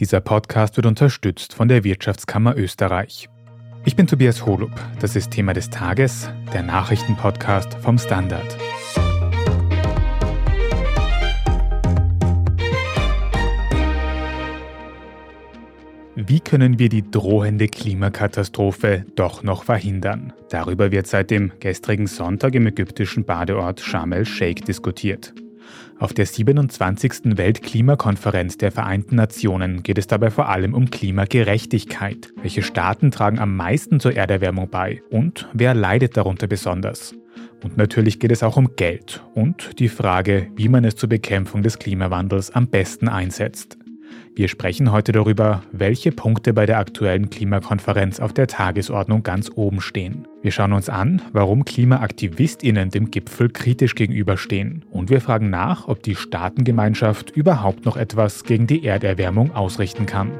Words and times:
Dieser 0.00 0.20
Podcast 0.20 0.76
wird 0.76 0.86
unterstützt 0.86 1.54
von 1.54 1.68
der 1.68 1.84
Wirtschaftskammer 1.84 2.56
Österreich. 2.56 3.28
Ich 3.84 3.94
bin 3.94 4.08
Tobias 4.08 4.44
Holub. 4.44 4.72
Das 4.98 5.14
ist 5.14 5.30
Thema 5.30 5.52
des 5.52 5.70
Tages, 5.70 6.28
der 6.52 6.62
Nachrichtenpodcast 6.62 7.74
vom 7.74 7.96
Standard. 7.98 8.56
Wie 16.16 16.40
können 16.40 16.80
wir 16.80 16.88
die 16.88 17.08
drohende 17.08 17.68
Klimakatastrophe 17.68 19.04
doch 19.14 19.44
noch 19.44 19.62
verhindern? 19.62 20.32
Darüber 20.48 20.90
wird 20.90 21.06
seit 21.06 21.30
dem 21.30 21.52
gestrigen 21.60 22.08
Sonntag 22.08 22.56
im 22.56 22.66
ägyptischen 22.66 23.24
Badeort 23.24 23.80
Sharm 23.80 24.12
el-Sheikh 24.12 24.64
diskutiert. 24.64 25.34
Auf 25.98 26.12
der 26.12 26.26
27. 26.26 27.36
Weltklimakonferenz 27.36 28.58
der 28.58 28.72
Vereinten 28.72 29.14
Nationen 29.14 29.82
geht 29.82 29.96
es 29.96 30.08
dabei 30.08 30.30
vor 30.30 30.48
allem 30.48 30.74
um 30.74 30.90
Klimagerechtigkeit. 30.90 32.32
Welche 32.42 32.62
Staaten 32.62 33.10
tragen 33.10 33.38
am 33.38 33.56
meisten 33.56 34.00
zur 34.00 34.16
Erderwärmung 34.16 34.68
bei 34.68 35.02
und 35.10 35.48
wer 35.52 35.72
leidet 35.72 36.16
darunter 36.16 36.48
besonders? 36.48 37.14
Und 37.62 37.76
natürlich 37.76 38.18
geht 38.18 38.32
es 38.32 38.42
auch 38.42 38.56
um 38.56 38.74
Geld 38.76 39.22
und 39.34 39.78
die 39.78 39.88
Frage, 39.88 40.48
wie 40.56 40.68
man 40.68 40.84
es 40.84 40.96
zur 40.96 41.08
Bekämpfung 41.08 41.62
des 41.62 41.78
Klimawandels 41.78 42.50
am 42.50 42.66
besten 42.66 43.08
einsetzt. 43.08 43.78
Wir 44.36 44.48
sprechen 44.48 44.90
heute 44.90 45.12
darüber, 45.12 45.62
welche 45.70 46.10
Punkte 46.10 46.52
bei 46.52 46.66
der 46.66 46.78
aktuellen 46.78 47.30
Klimakonferenz 47.30 48.18
auf 48.18 48.32
der 48.32 48.48
Tagesordnung 48.48 49.22
ganz 49.22 49.48
oben 49.54 49.80
stehen. 49.80 50.26
Wir 50.42 50.50
schauen 50.50 50.72
uns 50.72 50.88
an, 50.88 51.22
warum 51.32 51.64
KlimaaktivistInnen 51.64 52.90
dem 52.90 53.12
Gipfel 53.12 53.48
kritisch 53.48 53.94
gegenüberstehen. 53.94 54.84
Und 54.90 55.08
wir 55.08 55.20
fragen 55.20 55.50
nach, 55.50 55.86
ob 55.86 56.02
die 56.02 56.16
Staatengemeinschaft 56.16 57.30
überhaupt 57.30 57.84
noch 57.84 57.96
etwas 57.96 58.42
gegen 58.42 58.66
die 58.66 58.84
Erderwärmung 58.84 59.54
ausrichten 59.54 60.06
kann. 60.06 60.32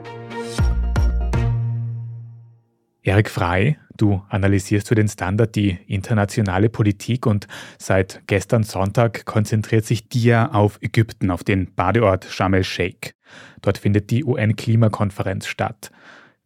Erik 3.02 3.30
Frei, 3.30 3.78
du 3.96 4.22
analysierst 4.28 4.88
für 4.88 4.94
den 4.94 5.08
Standard 5.08 5.54
die 5.54 5.78
internationale 5.86 6.68
Politik 6.68 7.26
und 7.26 7.46
seit 7.78 8.22
gestern 8.26 8.62
Sonntag 8.62 9.24
konzentriert 9.24 9.84
sich 9.84 10.08
dir 10.08 10.54
auf 10.54 10.78
Ägypten, 10.80 11.30
auf 11.30 11.44
den 11.44 11.74
Badeort 11.74 12.24
Sharm 12.24 12.54
el-Sheikh. 12.54 13.12
Dort 13.62 13.78
findet 13.78 14.10
die 14.10 14.24
UN-Klimakonferenz 14.24 15.46
statt. 15.46 15.90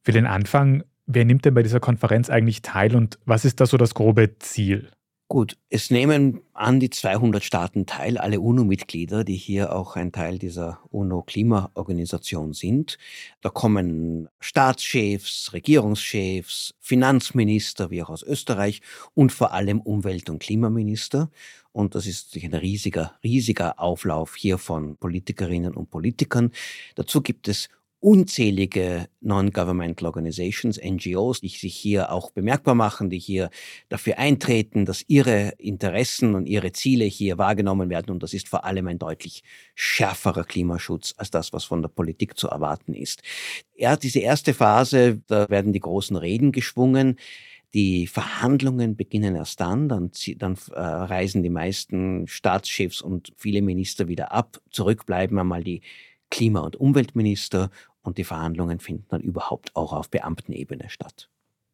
Für 0.03 0.13
den 0.13 0.27
Anfang, 0.27 0.85
wer 1.07 1.25
nimmt 1.25 1.45
denn 1.45 1.55
bei 1.55 1.63
dieser 1.63 1.81
Konferenz 1.81 2.31
eigentlich 2.31 2.63
teil 2.63 2.95
und 2.95 3.19
was 3.25 3.45
ist 3.45 3.61
da 3.61 3.67
so 3.67 3.77
das 3.77 3.95
grobe 3.95 4.39
Ziel? 4.39 4.91
Gut, 5.31 5.59
es 5.69 5.91
nehmen 5.91 6.41
an 6.55 6.81
die 6.81 6.89
200 6.89 7.45
Staaten 7.45 7.85
teil, 7.85 8.17
alle 8.17 8.41
UNO-Mitglieder, 8.41 9.25
die 9.25 9.37
hier 9.37 9.77
auch 9.77 9.95
ein 9.95 10.11
Teil 10.11 10.39
dieser 10.39 10.81
UNO-Klimaorganisation 10.91 12.55
sind. 12.55 12.97
Da 13.43 13.51
kommen 13.51 14.31
Staatschefs, 14.41 15.53
Regierungschefs, 15.53 16.73
Finanzminister, 16.81 17.91
wie 17.91 18.03
auch 18.03 18.09
aus 18.09 18.23
Österreich 18.23 18.81
und 19.13 19.31
vor 19.31 19.53
allem 19.53 19.83
Umwelt- 19.83 20.31
und 20.31 20.39
Klimaminister. 20.39 21.31
Und 21.73 21.95
das 21.95 22.07
ist 22.07 22.29
natürlich 22.29 22.47
ein 22.47 22.61
riesiger, 22.61 23.19
riesiger 23.23 23.79
Auflauf 23.79 24.35
hier 24.35 24.57
von 24.57 24.97
Politikerinnen 24.97 25.75
und 25.75 25.91
Politikern. 25.91 26.53
Dazu 26.95 27.21
gibt 27.21 27.49
es 27.49 27.69
unzählige 28.01 29.09
Non-Governmental 29.21 30.07
Organizations, 30.07 30.79
NGOs, 30.83 31.41
die 31.41 31.49
sich 31.49 31.75
hier 31.75 32.13
auch 32.13 32.31
bemerkbar 32.31 32.75
machen, 32.75 33.11
die 33.11 33.19
hier 33.19 33.51
dafür 33.89 34.19
eintreten, 34.19 34.85
dass 34.85 35.05
ihre 35.09 35.55
Interessen 35.59 36.35
und 36.35 36.47
ihre 36.47 36.73
Ziele 36.73 37.05
hier 37.05 37.39
wahrgenommen 37.39 37.91
werden. 37.91 38.11
Und 38.11 38.23
das 38.23 38.35
ist 38.35 38.49
vor 38.49 38.65
allem 38.65 38.87
ein 38.87 38.99
deutlich 38.99 39.43
schärferer 39.75 40.45
Klimaschutz 40.45 41.15
als 41.17 41.31
das, 41.31 41.53
was 41.53 41.65
von 41.65 41.83
der 41.83 41.89
Politik 41.89 42.39
zu 42.39 42.49
erwarten 42.49 42.95
ist. 42.95 43.23
Ja, 43.77 43.97
diese 43.97 44.21
erste 44.21 44.55
Phase, 44.55 45.21
da 45.27 45.49
werden 45.49 45.73
die 45.73 45.81
großen 45.81 46.17
Reden 46.17 46.53
geschwungen. 46.53 47.17
Die 47.75 48.07
Verhandlungen 48.07 48.97
beginnen 48.97 49.35
erst 49.35 49.61
dann, 49.61 49.89
dann, 49.89 50.11
dann 50.37 50.57
äh, 50.73 50.81
reisen 50.81 51.43
die 51.43 51.51
meisten 51.51 52.27
Staatschefs 52.27 53.03
und 53.03 53.33
viele 53.37 53.61
Minister 53.61 54.09
wieder 54.09 54.33
ab. 54.33 54.59
Zurück 54.71 55.05
bleiben 55.05 55.39
einmal 55.39 55.63
die 55.65 55.83
Klima- 56.31 56.61
und 56.61 56.77
Umweltminister 56.77 57.71
und 58.03 58.19
die 58.19 58.25
Verhandlungen 58.25 58.81
finden 58.81 59.07
dann 59.09 59.21
überhaupt 59.21 59.75
auch 59.77 59.93
auf 59.93 60.11
Beamtenebene 60.11 60.89
statt. 60.89 61.29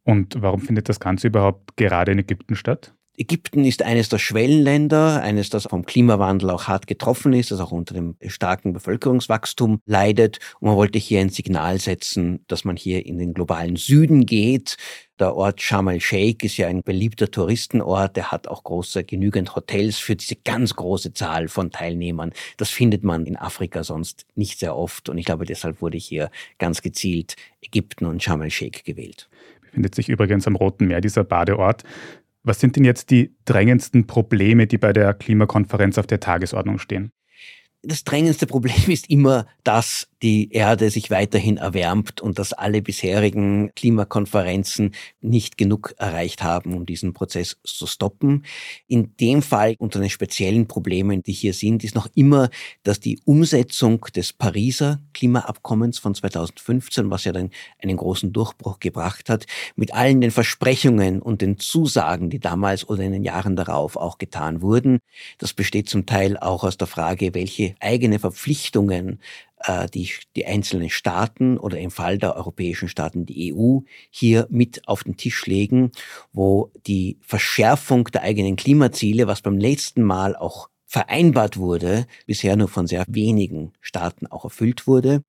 Und 0.04 0.40
warum 0.42 0.60
findet 0.60 0.88
das 0.88 1.00
Ganze 1.00 1.28
überhaupt 1.28 1.76
gerade 1.76 2.12
in 2.12 2.18
Ägypten 2.18 2.56
statt? 2.56 2.94
Ägypten 3.16 3.64
ist 3.64 3.82
eines 3.82 4.08
der 4.08 4.18
Schwellenländer, 4.18 5.22
eines, 5.22 5.48
das 5.48 5.64
vom 5.64 5.86
Klimawandel 5.86 6.50
auch 6.50 6.66
hart 6.66 6.88
getroffen 6.88 7.32
ist, 7.32 7.52
das 7.52 7.60
auch 7.60 7.70
unter 7.70 7.94
dem 7.94 8.16
starken 8.26 8.72
Bevölkerungswachstum 8.72 9.80
leidet. 9.86 10.40
Und 10.58 10.68
man 10.68 10.76
wollte 10.76 10.98
hier 10.98 11.20
ein 11.20 11.28
Signal 11.28 11.78
setzen, 11.78 12.44
dass 12.48 12.64
man 12.64 12.76
hier 12.76 13.06
in 13.06 13.18
den 13.18 13.32
globalen 13.32 13.76
Süden 13.76 14.26
geht. 14.26 14.76
Der 15.20 15.36
Ort 15.36 15.62
Sharm 15.62 15.86
el-Sheikh 15.88 16.44
ist 16.44 16.56
ja 16.56 16.66
ein 16.66 16.82
beliebter 16.82 17.30
Touristenort. 17.30 18.16
Der 18.16 18.32
hat 18.32 18.48
auch 18.48 18.64
große, 18.64 19.04
genügend 19.04 19.54
Hotels 19.54 19.98
für 19.98 20.16
diese 20.16 20.34
ganz 20.34 20.74
große 20.74 21.12
Zahl 21.12 21.46
von 21.46 21.70
Teilnehmern. 21.70 22.32
Das 22.56 22.70
findet 22.70 23.04
man 23.04 23.26
in 23.26 23.36
Afrika 23.36 23.84
sonst 23.84 24.26
nicht 24.34 24.58
sehr 24.58 24.74
oft. 24.74 25.08
Und 25.08 25.18
ich 25.18 25.24
glaube, 25.24 25.44
deshalb 25.44 25.80
wurde 25.80 25.98
hier 25.98 26.32
ganz 26.58 26.82
gezielt 26.82 27.36
Ägypten 27.62 28.06
und 28.06 28.24
Sharm 28.24 28.42
el-Sheikh 28.42 28.82
gewählt. 28.84 29.28
Befindet 29.60 29.94
sich 29.94 30.08
übrigens 30.08 30.48
am 30.48 30.56
Roten 30.56 30.86
Meer 30.88 31.00
dieser 31.00 31.22
Badeort. 31.22 31.84
Was 32.44 32.60
sind 32.60 32.76
denn 32.76 32.84
jetzt 32.84 33.10
die 33.10 33.34
drängendsten 33.46 34.06
Probleme, 34.06 34.66
die 34.66 34.76
bei 34.76 34.92
der 34.92 35.14
Klimakonferenz 35.14 35.96
auf 35.96 36.06
der 36.06 36.20
Tagesordnung 36.20 36.78
stehen? 36.78 37.10
Das 37.86 38.04
drängendste 38.04 38.46
Problem 38.46 38.84
ist 38.86 39.10
immer, 39.10 39.46
dass 39.62 40.08
die 40.22 40.50
Erde 40.52 40.90
sich 40.90 41.10
weiterhin 41.10 41.58
erwärmt 41.58 42.20
und 42.20 42.38
dass 42.38 42.52
alle 42.52 42.80
bisherigen 42.80 43.72
Klimakonferenzen 43.74 44.94
nicht 45.20 45.58
genug 45.58 45.94
erreicht 45.98 46.42
haben, 46.42 46.74
um 46.74 46.86
diesen 46.86 47.12
Prozess 47.12 47.58
zu 47.62 47.86
stoppen. 47.86 48.44
In 48.86 49.16
dem 49.20 49.42
Fall, 49.42 49.74
unter 49.78 50.00
den 50.00 50.08
speziellen 50.08 50.66
Problemen, 50.66 51.22
die 51.22 51.32
hier 51.32 51.52
sind, 51.52 51.84
ist 51.84 51.94
noch 51.94 52.08
immer, 52.14 52.48
dass 52.84 53.00
die 53.00 53.20
Umsetzung 53.24 54.06
des 54.14 54.32
Pariser 54.32 55.02
Klimaabkommens 55.14 55.98
von 55.98 56.14
2015, 56.14 57.10
was 57.10 57.24
ja 57.24 57.32
dann 57.32 57.50
einen 57.82 57.96
großen 57.96 58.32
Durchbruch 58.32 58.78
gebracht 58.80 59.30
hat, 59.30 59.46
mit 59.76 59.94
allen 59.94 60.20
den 60.20 60.30
Versprechungen 60.30 61.22
und 61.22 61.40
den 61.40 61.58
Zusagen, 61.58 62.28
die 62.28 62.40
damals 62.40 62.86
oder 62.86 63.02
in 63.02 63.12
den 63.12 63.24
Jahren 63.24 63.56
darauf 63.56 63.96
auch 63.96 64.18
getan 64.18 64.60
wurden, 64.60 64.98
das 65.38 65.54
besteht 65.54 65.88
zum 65.88 66.04
Teil 66.04 66.36
auch 66.36 66.64
aus 66.64 66.76
der 66.76 66.86
Frage, 66.86 67.32
welche 67.34 67.74
eigene 67.80 68.18
Verpflichtungen 68.18 69.20
äh, 69.66 69.88
die, 69.88 70.10
die 70.36 70.46
einzelnen 70.46 70.90
Staaten 70.90 71.58
oder 71.58 71.78
im 71.78 71.90
Fall 71.90 72.18
der 72.18 72.36
europäischen 72.36 72.88
Staaten 72.88 73.26
die 73.26 73.54
EU 73.54 73.80
hier 74.10 74.46
mit 74.50 74.86
auf 74.86 75.04
den 75.04 75.16
Tisch 75.16 75.46
legen, 75.46 75.92
wo 76.32 76.70
die 76.86 77.18
Verschärfung 77.20 78.04
der 78.04 78.22
eigenen 78.22 78.56
Klimaziele, 78.56 79.26
was 79.26 79.42
beim 79.42 79.58
letzten 79.58 80.02
Mal 80.02 80.36
auch 80.36 80.68
vereinbart 80.94 81.56
wurde, 81.56 82.06
bisher 82.24 82.54
nur 82.54 82.68
von 82.68 82.86
sehr 82.86 83.04
wenigen 83.08 83.72
Staaten 83.80 84.28
auch 84.28 84.44
erfüllt 84.44 84.86
wurde. 84.86 85.24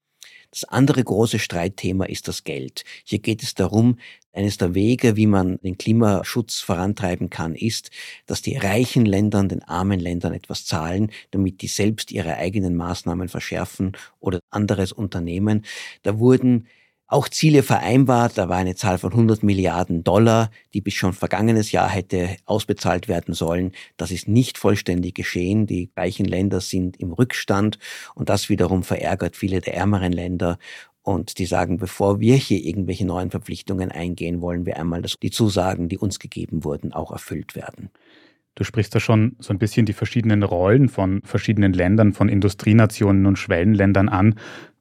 Das 0.52 0.64
andere 0.64 1.03
große 1.03 1.40
Streitthema 1.40 2.06
ist 2.06 2.28
das 2.28 2.44
Geld. 2.44 2.84
Hier 3.03 3.18
geht 3.18 3.42
es 3.42 3.56
darum, 3.56 3.98
eines 4.31 4.59
der 4.59 4.76
Wege, 4.76 5.16
wie 5.16 5.26
man 5.26 5.58
den 5.64 5.80
Klimaschutz 5.80 6.59
vorantreiben 6.59 7.31
kann, 7.31 7.56
ist, 7.56 7.90
dass 8.28 8.44
die 8.44 8.58
reichen 8.58 9.08
Länder 9.08 9.44
den 9.44 9.64
armen 9.64 10.00
Ländern 10.00 10.34
etwas 10.36 10.68
zahlen, 10.68 11.12
damit 11.31 11.64
die 11.64 11.68
selbst 11.68 12.12
ihre 12.12 12.36
eigenen 12.36 12.76
Maßnahmen 12.76 13.28
verschärfen 13.28 13.94
oder 14.20 14.42
anderes 14.52 14.92
unternehmen. 14.92 15.66
Da 16.03 16.20
wurden 16.20 16.68
auch 17.07 17.29
Ziele 17.29 17.63
vereinbart. 17.63 18.38
Da 18.38 18.49
war 18.49 18.57
eine 18.57 18.75
Zahl 18.75 18.97
von 18.97 19.11
100 19.11 19.43
Milliarden 19.43 20.03
Dollar, 20.03 20.49
die 20.73 20.81
bis 20.81 20.95
schon 20.95 21.13
vergangenes 21.13 21.71
Jahr 21.71 21.89
hätte 21.89 22.35
ausbezahlt 22.45 23.07
werden 23.07 23.33
sollen. 23.33 23.71
Das 23.97 24.11
ist 24.11 24.27
nicht 24.27 24.57
vollständig 24.57 25.16
geschehen. 25.16 25.67
Die 25.67 25.91
reichen 25.95 26.25
Länder 26.25 26.61
sind 26.61 26.97
im 26.97 27.13
Rückstand 27.13 27.77
und 28.16 28.29
das 28.29 28.49
wiederum 28.49 28.84
verärgert 28.84 29.35
viele 29.35 29.61
der 29.61 29.75
ärmeren 29.75 30.11
Länder. 30.11 30.57
Und 31.02 31.37
die 31.37 31.46
sagen, 31.46 31.78
bevor 31.78 32.19
wir 32.19 32.35
hier 32.35 32.63
irgendwelche 32.63 33.05
neuen 33.05 33.29
Verpflichtungen 33.29 33.91
eingehen, 33.91 34.41
wollen 34.41 34.66
wir 34.66 34.78
einmal, 34.78 35.03
dass 35.03 35.17
die 35.22 35.29
Zusagen, 35.29 35.87
die 35.87 35.99
uns 35.99 36.17
gegeben 36.17 36.63
wurden, 36.63 36.93
auch 36.93 37.11
erfüllt 37.11 37.55
werden. 37.55 37.91
Du 38.55 38.63
sprichst 38.63 38.96
da 38.96 38.99
schon 38.99 39.35
so 39.40 39.53
ein 39.53 39.59
bisschen 39.59 39.85
die 39.85 39.93
verschiedenen 39.93 40.41
Rollen 40.41 40.90
von 40.90 41.22
verschiedenen 41.23 41.73
Ländern, 41.73 42.13
von 42.13 42.28
Industrienationen 42.28 43.28
und 43.28 43.37
Schwellenländern 43.37 44.09
an. 44.09 44.35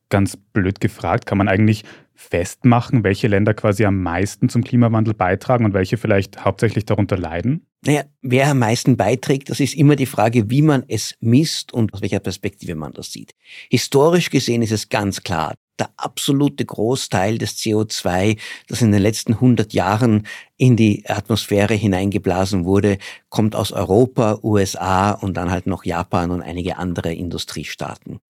Ganz 0.09 0.37
blöd 0.37 0.81
gefragt, 0.81 1.27
kann 1.27 1.39
man 1.39 1.49
eigentlich 1.49 1.85
festmachen, 2.15 3.05
welche 3.05 3.29
Länder 3.29 3.55
quasi 3.55 3.85
am 3.85 4.03
meisten 4.03 4.49
zum 4.49 4.63
Klimawandel 4.63 5.15
beitragen 5.15 5.65
und 5.65 5.75
welche 5.75 5.97
vielleicht 5.97 6.45
hauptsächlich 6.45 6.85
darunter 6.85 7.17
leiden? 7.17 7.67
Naja, 7.87 8.05
wer 8.23 8.49
am 8.49 8.61
meisten 8.61 8.97
beiträgt, 8.97 9.51
das 9.51 9.61
ist 9.61 9.75
immer 9.75 9.97
die 9.97 10.07
Frage, 10.07 10.49
wie 10.51 10.63
man 10.63 10.85
es 10.89 11.17
misst 11.21 11.75
und 11.75 11.93
aus 11.93 12.01
welcher 12.01 12.21
Perspektive 12.21 12.75
man 12.75 12.93
das 12.93 13.13
sieht. 13.13 13.33
Historisch 13.69 14.31
gesehen 14.31 14.63
ist 14.63 14.73
es 14.73 14.89
ganz 14.89 15.23
klar, 15.23 15.55
der 15.79 15.91
absolute 15.97 16.65
Großteil 16.65 17.37
des 17.39 17.59
CO2, 17.59 18.39
das 18.69 18.81
in 18.81 18.93
den 18.93 19.03
letzten 19.03 19.35
100 19.35 19.73
Jahren 19.73 20.27
in 20.57 20.77
die 20.77 21.05
Atmosphäre 21.07 21.75
hineingeblasen 21.75 22.65
wurde, 22.65 22.99
kommt 23.29 23.57
aus 23.57 23.73
Europa, 23.73 24.39
USA 24.43 25.11
und 25.11 25.37
dann 25.37 25.51
halt 25.51 25.67
noch 25.67 25.85
Japan 25.85 26.31
und 26.31 26.43
einige 26.43 26.79
andere 26.79 27.13
Industriestaaten. 27.13 28.21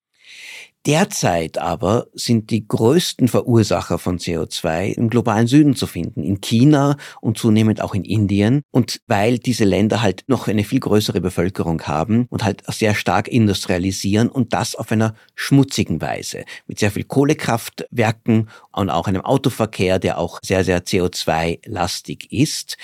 Derzeit 0.87 1.57
aber 1.57 2.09
sind 2.13 2.51
die 2.51 2.69
größten 2.69 3.29
Verursacher 3.29 3.99
von 3.99 4.19
CO2 4.19 4.93
im 4.93 5.09
globalen 5.09 5.47
Süden 5.47 5.75
zu 5.75 5.87
finden, 5.87 6.23
in 6.23 6.43
China 6.43 6.99
und 7.23 7.39
zunehmend 7.39 7.81
auch 7.81 7.95
in 7.95 8.05
Indien. 8.05 8.61
Und 8.71 9.01
weil 9.07 9.39
diese 9.39 9.65
Länder 9.65 10.03
halt 10.03 10.25
noch 10.27 10.47
eine 10.47 10.63
viel 10.63 10.81
größere 10.81 11.23
Bevölkerung 11.23 11.81
haben 11.85 12.27
und 12.29 12.45
halt 12.45 12.65
sehr 12.69 12.95
stark 12.95 13.29
industrialisieren 13.29 14.29
und 14.29 14.53
das 14.53 14.75
auf 14.75 14.93
einer 14.93 15.15
schmutzigen 15.35 16.03
Weise, 16.03 16.45
mit 16.67 16.79
sehr 16.79 16.91
viel 16.91 17.05
Kohlekraftwerken 17.05 18.51
und 18.73 18.91
auch 18.91 19.09
einem 19.09 19.23
Autoverkehr, 19.23 19.99
der 19.99 20.19
auch 20.19 20.39
sehr, 20.43 20.65
sehr 20.65 20.85
CO2-lastig 20.85 22.31
ist. 22.31 22.77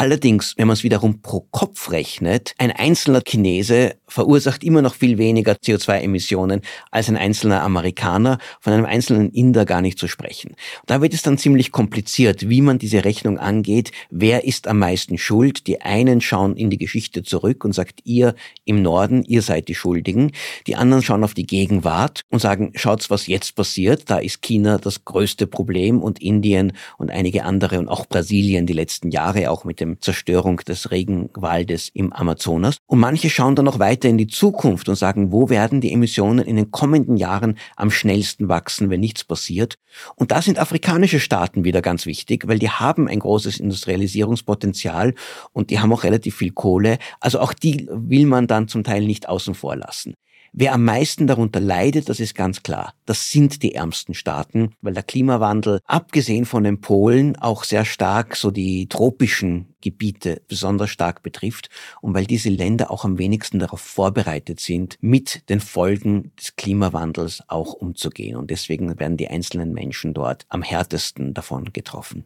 Allerdings, 0.00 0.54
wenn 0.56 0.68
man 0.68 0.74
es 0.74 0.84
wiederum 0.84 1.22
pro 1.22 1.40
Kopf 1.50 1.90
rechnet, 1.90 2.54
ein 2.56 2.70
einzelner 2.70 3.20
Chinese 3.20 3.96
verursacht 4.06 4.62
immer 4.62 4.80
noch 4.80 4.94
viel 4.94 5.18
weniger 5.18 5.54
CO2-Emissionen 5.54 6.60
als 6.92 7.08
ein 7.08 7.16
einzelner 7.16 7.64
Amerikaner, 7.64 8.38
von 8.60 8.72
einem 8.72 8.84
einzelnen 8.84 9.32
Inder 9.32 9.64
gar 9.64 9.80
nicht 9.80 9.98
zu 9.98 10.06
sprechen. 10.06 10.54
Da 10.86 11.02
wird 11.02 11.14
es 11.14 11.22
dann 11.22 11.36
ziemlich 11.36 11.72
kompliziert, 11.72 12.48
wie 12.48 12.60
man 12.60 12.78
diese 12.78 13.04
Rechnung 13.04 13.40
angeht. 13.40 13.90
Wer 14.08 14.44
ist 14.44 14.68
am 14.68 14.78
meisten 14.78 15.18
schuld? 15.18 15.66
Die 15.66 15.80
einen 15.80 16.20
schauen 16.20 16.56
in 16.56 16.70
die 16.70 16.78
Geschichte 16.78 17.24
zurück 17.24 17.64
und 17.64 17.72
sagt, 17.72 18.02
ihr 18.04 18.36
im 18.64 18.82
Norden, 18.82 19.24
ihr 19.24 19.42
seid 19.42 19.66
die 19.66 19.74
Schuldigen. 19.74 20.30
Die 20.68 20.76
anderen 20.76 21.02
schauen 21.02 21.24
auf 21.24 21.34
die 21.34 21.46
Gegenwart 21.46 22.20
und 22.30 22.38
sagen, 22.38 22.70
schaut's, 22.76 23.10
was 23.10 23.26
jetzt 23.26 23.56
passiert. 23.56 24.08
Da 24.08 24.18
ist 24.18 24.42
China 24.42 24.78
das 24.78 25.04
größte 25.04 25.48
Problem 25.48 26.00
und 26.00 26.22
Indien 26.22 26.74
und 26.98 27.10
einige 27.10 27.44
andere 27.44 27.80
und 27.80 27.88
auch 27.88 28.06
Brasilien 28.06 28.64
die 28.64 28.74
letzten 28.74 29.10
Jahre 29.10 29.50
auch 29.50 29.64
mit 29.64 29.80
dem 29.80 29.87
dem 29.88 30.00
Zerstörung 30.00 30.58
des 30.58 30.90
Regenwaldes 30.90 31.90
im 31.92 32.12
Amazonas. 32.12 32.76
Und 32.86 33.00
manche 33.00 33.30
schauen 33.30 33.56
dann 33.56 33.64
noch 33.64 33.78
weiter 33.78 34.08
in 34.08 34.18
die 34.18 34.26
Zukunft 34.26 34.88
und 34.88 34.96
sagen, 34.96 35.32
wo 35.32 35.48
werden 35.48 35.80
die 35.80 35.92
Emissionen 35.92 36.44
in 36.44 36.56
den 36.56 36.70
kommenden 36.70 37.16
Jahren 37.16 37.58
am 37.76 37.90
schnellsten 37.90 38.48
wachsen, 38.48 38.90
wenn 38.90 39.00
nichts 39.00 39.24
passiert. 39.24 39.78
Und 40.16 40.30
da 40.30 40.42
sind 40.42 40.58
afrikanische 40.58 41.20
Staaten 41.20 41.64
wieder 41.64 41.82
ganz 41.82 42.06
wichtig, 42.06 42.46
weil 42.46 42.58
die 42.58 42.70
haben 42.70 43.08
ein 43.08 43.18
großes 43.18 43.58
Industrialisierungspotenzial 43.60 45.14
und 45.52 45.70
die 45.70 45.80
haben 45.80 45.92
auch 45.92 46.04
relativ 46.04 46.36
viel 46.36 46.52
Kohle. 46.52 46.98
Also 47.20 47.40
auch 47.40 47.52
die 47.52 47.88
will 47.90 48.26
man 48.26 48.46
dann 48.46 48.68
zum 48.68 48.84
Teil 48.84 49.04
nicht 49.04 49.28
außen 49.28 49.54
vor 49.54 49.76
lassen. 49.76 50.14
Wer 50.52 50.72
am 50.72 50.84
meisten 50.84 51.26
darunter 51.26 51.60
leidet, 51.60 52.08
das 52.08 52.20
ist 52.20 52.34
ganz 52.34 52.62
klar. 52.62 52.94
Das 53.06 53.30
sind 53.30 53.62
die 53.62 53.74
ärmsten 53.74 54.14
Staaten, 54.14 54.74
weil 54.80 54.94
der 54.94 55.02
Klimawandel, 55.02 55.80
abgesehen 55.84 56.46
von 56.46 56.64
den 56.64 56.80
Polen, 56.80 57.36
auch 57.36 57.64
sehr 57.64 57.84
stark 57.84 58.36
so 58.36 58.50
die 58.50 58.88
tropischen 58.88 59.74
Gebiete 59.80 60.42
besonders 60.48 60.90
stark 60.90 61.22
betrifft 61.22 61.70
und 62.00 62.14
weil 62.14 62.26
diese 62.26 62.48
Länder 62.48 62.90
auch 62.90 63.04
am 63.04 63.18
wenigsten 63.18 63.58
darauf 63.58 63.80
vorbereitet 63.80 64.60
sind, 64.60 64.96
mit 65.00 65.48
den 65.48 65.60
Folgen 65.60 66.32
des 66.38 66.56
Klimawandels 66.56 67.42
auch 67.48 67.74
umzugehen. 67.74 68.36
Und 68.36 68.50
deswegen 68.50 68.98
werden 68.98 69.16
die 69.16 69.28
einzelnen 69.28 69.72
Menschen 69.72 70.14
dort 70.14 70.46
am 70.48 70.62
härtesten 70.62 71.34
davon 71.34 71.72
getroffen. 71.72 72.24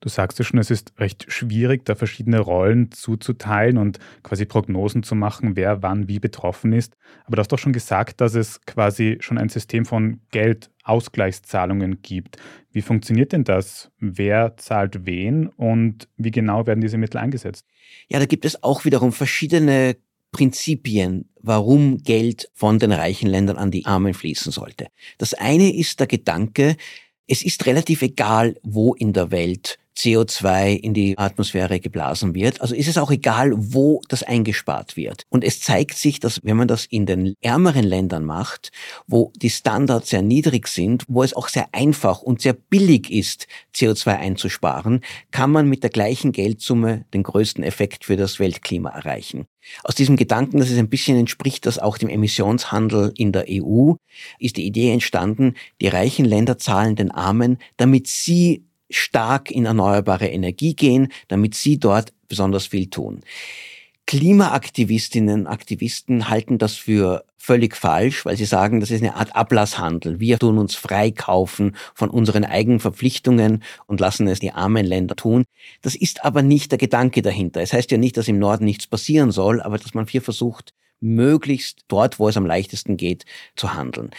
Du 0.00 0.10
sagst 0.10 0.38
ja 0.38 0.44
schon, 0.44 0.60
es 0.60 0.70
ist 0.70 0.92
recht 0.98 1.24
schwierig, 1.32 1.86
da 1.86 1.94
verschiedene 1.94 2.38
Rollen 2.38 2.92
zuzuteilen 2.92 3.78
und 3.78 3.98
quasi 4.22 4.44
Prognosen 4.44 5.02
zu 5.02 5.14
machen, 5.14 5.56
wer 5.56 5.82
wann 5.82 6.06
wie 6.06 6.18
betroffen 6.18 6.72
ist. 6.72 6.96
Aber 7.24 7.36
du 7.36 7.40
hast 7.40 7.50
doch 7.50 7.58
schon 7.58 7.72
gesagt, 7.72 8.20
dass 8.20 8.34
es 8.34 8.60
quasi 8.66 9.16
schon 9.20 9.38
ein 9.38 9.48
System 9.48 9.86
von 9.86 10.20
Geldausgleichszahlungen 10.32 12.02
gibt. 12.02 12.36
Wie 12.72 12.82
funktioniert 12.82 13.32
denn 13.32 13.44
das? 13.44 13.90
Wer 13.98 14.56
zahlt 14.58 15.06
wen 15.06 15.48
und 15.48 16.08
wie 16.18 16.30
genau 16.30 16.66
werden 16.66 16.82
diese 16.82 16.98
Mittel 16.98 17.18
eingesetzt? 17.18 17.64
Ja, 18.08 18.18
da 18.18 18.26
gibt 18.26 18.44
es 18.44 18.62
auch 18.62 18.84
wiederum 18.84 19.12
verschiedene 19.12 19.96
Prinzipien, 20.30 21.30
warum 21.40 22.02
Geld 22.02 22.50
von 22.52 22.78
den 22.78 22.92
reichen 22.92 23.30
Ländern 23.30 23.56
an 23.56 23.70
die 23.70 23.86
Armen 23.86 24.12
fließen 24.12 24.52
sollte. 24.52 24.88
Das 25.16 25.32
eine 25.32 25.74
ist 25.74 26.00
der 26.00 26.06
Gedanke, 26.06 26.76
es 27.26 27.42
ist 27.42 27.64
relativ 27.64 28.02
egal, 28.02 28.56
wo 28.62 28.94
in 28.94 29.14
der 29.14 29.30
Welt 29.30 29.78
CO2 29.96 30.74
in 30.74 30.94
die 30.94 31.16
Atmosphäre 31.16 31.80
geblasen 31.80 32.34
wird. 32.34 32.60
Also 32.60 32.74
ist 32.74 32.88
es 32.88 32.98
auch 32.98 33.10
egal, 33.10 33.52
wo 33.56 34.02
das 34.08 34.22
eingespart 34.22 34.96
wird. 34.96 35.24
Und 35.28 35.44
es 35.44 35.60
zeigt 35.60 35.96
sich, 35.96 36.20
dass 36.20 36.40
wenn 36.42 36.56
man 36.56 36.68
das 36.68 36.84
in 36.86 37.06
den 37.06 37.34
ärmeren 37.40 37.84
Ländern 37.84 38.24
macht, 38.24 38.70
wo 39.06 39.32
die 39.36 39.50
Standards 39.50 40.10
sehr 40.10 40.22
niedrig 40.22 40.68
sind, 40.68 41.04
wo 41.08 41.22
es 41.22 41.34
auch 41.34 41.48
sehr 41.48 41.68
einfach 41.72 42.22
und 42.22 42.42
sehr 42.42 42.52
billig 42.52 43.10
ist, 43.10 43.46
CO2 43.74 44.16
einzusparen, 44.18 45.00
kann 45.30 45.50
man 45.50 45.68
mit 45.68 45.82
der 45.82 45.90
gleichen 45.90 46.32
Geldsumme 46.32 47.04
den 47.14 47.22
größten 47.22 47.64
Effekt 47.64 48.04
für 48.04 48.16
das 48.16 48.38
Weltklima 48.38 48.90
erreichen. 48.90 49.46
Aus 49.82 49.94
diesem 49.94 50.16
Gedanken, 50.16 50.58
dass 50.58 50.70
es 50.70 50.78
ein 50.78 50.88
bisschen 50.88 51.18
entspricht, 51.18 51.66
das 51.66 51.78
auch 51.78 51.98
dem 51.98 52.08
Emissionshandel 52.08 53.12
in 53.16 53.32
der 53.32 53.46
EU, 53.48 53.94
ist 54.38 54.56
die 54.56 54.66
Idee 54.66 54.92
entstanden, 54.92 55.54
die 55.80 55.88
reichen 55.88 56.24
Länder 56.24 56.58
zahlen 56.58 56.96
den 56.96 57.10
Armen, 57.10 57.58
damit 57.76 58.06
sie 58.06 58.65
stark 58.90 59.50
in 59.50 59.66
erneuerbare 59.66 60.28
Energie 60.28 60.74
gehen, 60.74 61.08
damit 61.28 61.54
sie 61.54 61.78
dort 61.78 62.12
besonders 62.28 62.66
viel 62.66 62.88
tun. 62.88 63.20
Klimaaktivistinnen 64.06 65.40
und 65.40 65.46
Aktivisten 65.48 66.28
halten 66.28 66.58
das 66.58 66.76
für 66.76 67.24
völlig 67.36 67.76
falsch, 67.76 68.24
weil 68.24 68.36
sie 68.36 68.44
sagen, 68.44 68.80
das 68.80 68.90
ist 68.90 69.02
eine 69.02 69.16
Art 69.16 69.34
Ablasshandel. 69.34 70.20
Wir 70.20 70.38
tun 70.38 70.58
uns 70.58 70.76
freikaufen 70.76 71.76
von 71.94 72.10
unseren 72.10 72.44
eigenen 72.44 72.78
Verpflichtungen 72.78 73.62
und 73.86 74.00
lassen 74.00 74.28
es 74.28 74.38
die 74.38 74.52
armen 74.52 74.86
Länder 74.86 75.16
tun. 75.16 75.44
Das 75.82 75.96
ist 75.96 76.24
aber 76.24 76.42
nicht 76.42 76.70
der 76.70 76.78
Gedanke 76.78 77.22
dahinter. 77.22 77.60
Es 77.62 77.72
heißt 77.72 77.90
ja 77.90 77.98
nicht, 77.98 78.16
dass 78.16 78.28
im 78.28 78.38
Norden 78.38 78.64
nichts 78.64 78.86
passieren 78.86 79.32
soll, 79.32 79.60
aber 79.60 79.78
dass 79.78 79.94
man 79.94 80.06
hier 80.06 80.22
versucht, 80.22 80.72
möglichst 81.00 81.80
dort, 81.88 82.18
wo 82.18 82.28
es 82.28 82.36
am 82.36 82.46
leichtesten 82.46 82.96
geht, 82.96 83.24
zu 83.54 83.74
handeln. 83.74 84.10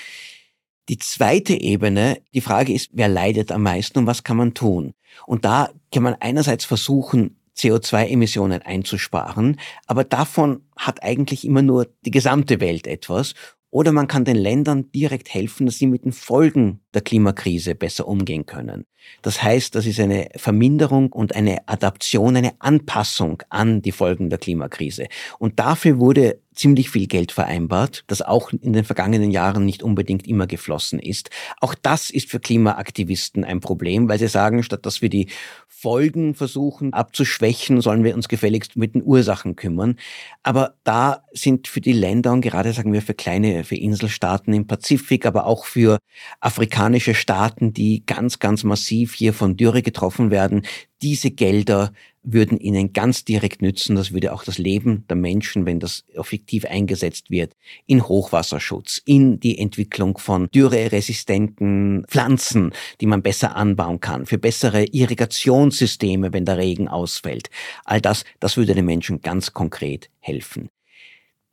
Die 0.90 0.98
zweite 0.98 1.54
Ebene, 1.54 2.22
die 2.34 2.42
Frage 2.42 2.74
ist, 2.74 2.92
wer 2.94 3.10
leidet 3.10 3.52
am 3.52 3.64
meisten 3.64 4.00
und 4.00 4.08
was 4.08 4.24
kann 4.24 4.38
man 4.38 4.54
tun? 4.54 4.94
Und 5.26 5.44
da 5.44 5.70
kann 5.92 6.04
man 6.04 6.16
einerseits 6.20 6.64
versuchen, 6.64 7.38
CO2-Emissionen 7.58 8.62
einzusparen, 8.62 9.60
aber 9.88 10.04
davon 10.04 10.62
hat 10.78 11.04
eigentlich 11.04 11.44
immer 11.44 11.62
nur 11.62 11.88
die 12.06 12.12
gesamte 12.12 12.62
Welt 12.62 12.88
etwas. 12.88 13.34
Oder 13.70 13.92
man 13.92 14.08
kann 14.08 14.24
den 14.24 14.38
Ländern 14.38 14.92
direkt 14.94 15.34
helfen, 15.34 15.66
dass 15.66 15.78
sie 15.78 15.88
mit 15.88 16.06
den 16.06 16.14
Folgen 16.14 16.80
der 16.94 17.02
Klimakrise 17.02 17.76
besser 17.76 18.08
umgehen 18.08 18.46
können. 18.46 18.86
Das 19.22 19.44
heißt, 19.44 19.76
das 19.76 19.86
ist 19.86 20.00
eine 20.00 20.30
Verminderung 20.36 21.12
und 21.12 21.36
eine 21.36 21.68
Adaption, 21.68 22.38
eine 22.38 22.54
Anpassung 22.60 23.44
an 23.50 23.82
die 23.82 23.92
Folgen 23.92 24.30
der 24.30 24.40
Klimakrise. 24.40 25.08
Und 25.38 25.60
dafür 25.60 26.00
wurde 26.00 26.40
ziemlich 26.58 26.90
viel 26.90 27.08
Geld 27.08 27.32
vereinbart, 27.32 28.04
das 28.08 28.22
auch 28.22 28.52
in 28.52 28.74
den 28.74 28.84
vergangenen 28.84 29.32
Jahren 29.32 29.66
nicht 29.66 29.84
unbedingt 29.84 30.28
immer 30.28 30.48
geflossen 30.48 31.00
ist. 31.00 31.30
Auch 31.62 31.76
das 31.76 32.10
ist 32.10 32.30
für 32.30 32.40
Klimaaktivisten 32.40 33.44
ein 33.44 33.60
Problem, 33.60 34.10
weil 34.10 34.20
sie 34.20 34.28
sagen, 34.28 34.64
statt 34.64 34.86
dass 34.86 35.02
wir 35.02 35.10
die 35.10 35.28
Folgen 35.68 36.34
versuchen 36.34 36.94
abzuschwächen, 36.94 37.82
sollen 37.82 38.04
wir 38.04 38.16
uns 38.16 38.28
gefälligst 38.28 38.78
mit 38.78 38.96
den 38.96 39.04
Ursachen 39.04 39.56
kümmern. 39.56 39.98
Aber 40.42 40.74
da 40.84 41.24
sind 41.34 41.68
für 41.68 41.82
die 41.82 41.94
Länder 41.94 42.34
und 42.34 42.42
gerade 42.42 42.74
sagen 42.74 42.94
wir 42.94 43.04
für 43.04 43.14
kleine, 43.14 43.64
für 43.64 43.76
Inselstaaten 43.76 44.54
im 44.54 44.66
Pazifik, 44.66 45.28
aber 45.28 45.46
auch 45.46 45.66
für 45.66 46.00
afrikanische 46.40 47.14
Staaten, 47.14 47.74
die 47.74 48.04
ganz, 48.08 48.40
ganz 48.40 48.64
massiv 48.64 49.14
hier 49.14 49.34
von 49.34 49.56
Dürre 49.56 49.84
getroffen 49.84 50.32
werden, 50.32 50.64
diese 51.02 51.32
Gelder 51.32 51.92
würden 52.24 52.60
ihnen 52.60 52.94
ganz 52.94 53.24
direkt 53.24 53.62
nützen. 53.62 53.96
Das 53.96 54.12
würde 54.12 54.34
auch 54.34 54.44
das 54.44 54.58
Leben 54.58 55.06
der 55.08 55.16
Menschen, 55.16 55.66
wenn 55.66 55.80
das 55.80 56.04
effektiv 56.14 56.66
eingesetzt 56.66 57.32
wird, 57.32 57.56
in 57.86 58.08
Hochwasserschutz, 58.08 59.02
in 59.06 59.40
die 59.40 59.58
Entwicklung 59.58 60.18
von 60.18 60.50
dürreresistenten 60.52 62.06
Pflanzen, 62.08 62.74
die 63.00 63.06
man 63.06 63.22
besser 63.22 63.56
anbauen 63.56 64.00
kann, 64.00 64.26
für 64.26 64.38
bessere 64.38 64.84
Irrigationssysteme, 64.86 66.34
wenn 66.34 66.46
der 66.46 66.58
Regen 66.58 66.88
ausfällt. 66.88 67.50
All 67.86 68.02
das, 68.02 68.26
das 68.40 68.58
würde 68.58 68.76
den 68.76 68.86
Menschen 68.86 69.22
ganz 69.22 69.54
konkret 69.54 70.10
helfen. 70.20 70.70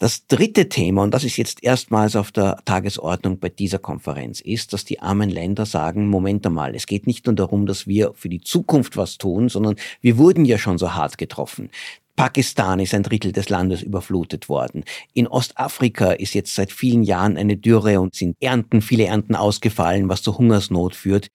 Das 0.00 0.26
dritte 0.26 0.68
Thema, 0.68 1.04
und 1.04 1.14
das 1.14 1.22
ist 1.22 1.36
jetzt 1.36 1.62
erstmals 1.62 2.16
auf 2.16 2.32
der 2.32 2.58
Tagesordnung 2.64 3.38
bei 3.38 3.48
dieser 3.48 3.78
Konferenz, 3.78 4.40
ist, 4.40 4.72
dass 4.72 4.84
die 4.84 5.00
armen 5.00 5.30
Länder 5.30 5.66
sagen, 5.66 6.08
Moment 6.08 6.44
einmal, 6.44 6.74
es 6.74 6.86
geht 6.86 7.06
nicht 7.06 7.26
nur 7.26 7.36
darum, 7.36 7.64
dass 7.64 7.86
wir 7.86 8.12
für 8.14 8.28
die 8.28 8.40
Zukunft 8.40 8.96
was 8.96 9.18
tun, 9.18 9.48
sondern 9.48 9.76
wir 10.00 10.18
wurden 10.18 10.44
ja 10.44 10.58
schon 10.58 10.78
so 10.78 10.94
hart 10.94 11.16
getroffen. 11.16 11.70
Pakistan 12.16 12.78
ist 12.78 12.94
ein 12.94 13.02
Drittel 13.02 13.32
des 13.32 13.48
Landes 13.48 13.82
überflutet 13.82 14.48
worden. 14.48 14.84
In 15.14 15.26
Ostafrika 15.26 16.12
ist 16.12 16.34
jetzt 16.34 16.54
seit 16.54 16.70
vielen 16.70 17.02
Jahren 17.02 17.36
eine 17.36 17.56
Dürre 17.56 18.00
und 18.00 18.14
sind 18.14 18.36
Ernten, 18.40 18.82
viele 18.82 19.06
Ernten 19.06 19.34
ausgefallen, 19.34 20.08
was 20.08 20.22
zur 20.22 20.38
Hungersnot 20.38 20.94
führt. 20.94 21.28